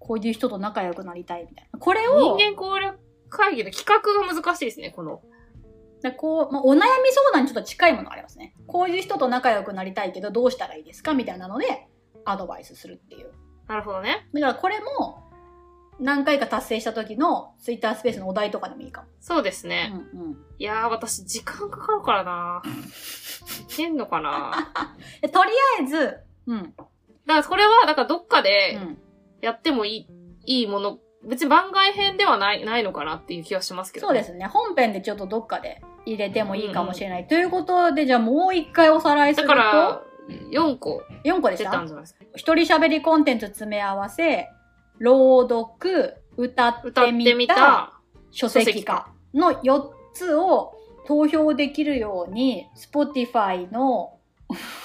[0.00, 1.78] こういう人と仲良くなりたいみたいな。
[1.78, 5.22] これを、人間攻略会議の企画が難しいですね、この。
[6.02, 6.80] だこう、まあ、お悩み
[7.12, 8.56] 相談にちょっと近いものがありますね。
[8.66, 11.86] こういう人と仲良くなりたいけどどうしたらいいですかみたいなので、
[12.24, 13.30] アドバイスするっていう。
[13.68, 14.26] なるほどね。
[14.34, 15.27] だからこれも、
[16.00, 19.08] 何回か達成した時のツイッタースペースのお題とかでもいいかも。
[19.20, 19.92] そうですね。
[20.14, 20.36] うんうん。
[20.58, 22.62] いやー、私、時間かかるからな。
[23.68, 24.70] いけんのかな？
[25.20, 26.62] で とりあえず、うん。
[27.26, 28.98] だから、これは、だから、どっかうでん。
[29.40, 30.08] やってもい
[30.46, 34.46] い、いいもの、別に番外編ではない、ないのかなっていう気はしますけど、そうですね。
[34.46, 37.26] 本編でちょっとどっかで入れてもいいかもしれない。
[37.26, 40.02] ということで、じゃあもう一回おさらいすだると、から、
[40.52, 41.70] 4個4個でした？
[41.70, 42.24] 出たんじゃないですか。
[42.36, 44.48] 一人喋りコンテンツ詰め合わせ、
[44.98, 47.94] 朗読、歌っててみた。
[48.30, 50.74] 書籍化の4つを
[51.06, 54.18] 投票できるように、Spotify の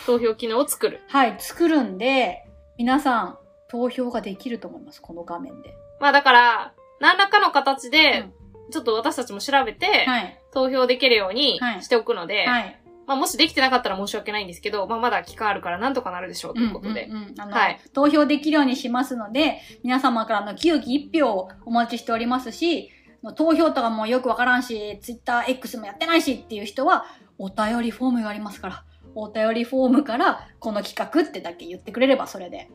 [0.05, 1.01] 投票機能を作る。
[1.09, 2.45] はい、作るんで、
[2.77, 3.37] 皆さん、
[3.69, 5.73] 投票ができると思います、この画面で。
[5.99, 8.29] まあだから、何らかの形で、
[8.71, 10.39] ちょっと私たちも調べて、はい。
[10.53, 12.79] 投票できるようにはいしておくので、はい。
[13.05, 17.05] まあもしできてなかったら申し訳ないんですけど、まあまだ期間あるからなんとかなるでしょうということで。
[17.05, 17.27] うんうん。
[17.29, 17.79] うんあのはい。
[17.93, 22.89] 投票できるようにしますので、皆様からの清き一票をお待ちしておりますし、
[23.35, 27.05] 投票とかもよくわからんし、ツイッター X もやってないしっていう人は、
[27.37, 28.83] お便りフォームがありますから、
[29.15, 32.69] お便りフォームから、この企画ってだけ言ってくれれば、それで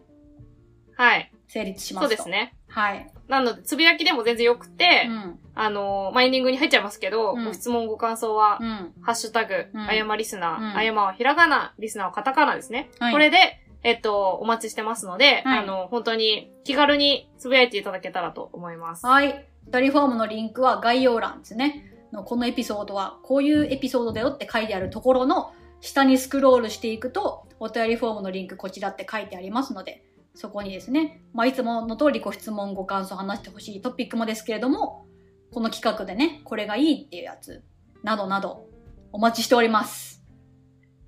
[0.98, 1.32] はい。
[1.46, 2.08] 成立しますと。
[2.08, 2.28] そうです。
[2.28, 2.56] ね。
[2.66, 3.10] はい。
[3.28, 5.38] なので、つぶやきでも全然よくて、うん。
[5.54, 8.92] あのー、マインディングに入っちゃいますけど、うんご質問ご感想は、うん。
[9.00, 12.90] ハッシュタグ、うんあやまリスナー、うんあやまはひらがな、リスナーはカタカナですね。
[12.98, 13.38] はいこれで、
[13.84, 19.06] えっと、お待ちしてますので、はいあの、本当に気軽につぶやいていただけたらと思います。
[19.06, 19.46] はい。
[19.68, 21.84] お便りフォームのリンクは概要欄ですね。
[22.12, 30.02] のこのエピソードはこういうエピソードだよって書いてあるところの下にスクロールしていくと、お便りフォームのリンクこちらって書いてありますので、
[30.38, 35.04] そこにですね、まあ、いつもの通りご質問、ご感想、話してほしいトピックもですけれども、
[35.52, 37.64] この企画でね、これがいいっていうやつ、
[38.04, 38.68] などなど、
[39.10, 40.22] お待ちしております。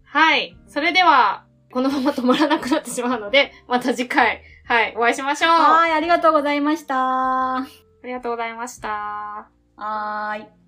[0.02, 0.58] はい。
[0.66, 5.50] それでは、このまま止まらなくなってしまうので、また次回、はい、お会いしましょう。
[5.52, 6.96] あはい、ありがとうございました。
[6.96, 7.66] は
[8.02, 9.48] りがとうございました。
[9.76, 10.59] ーい。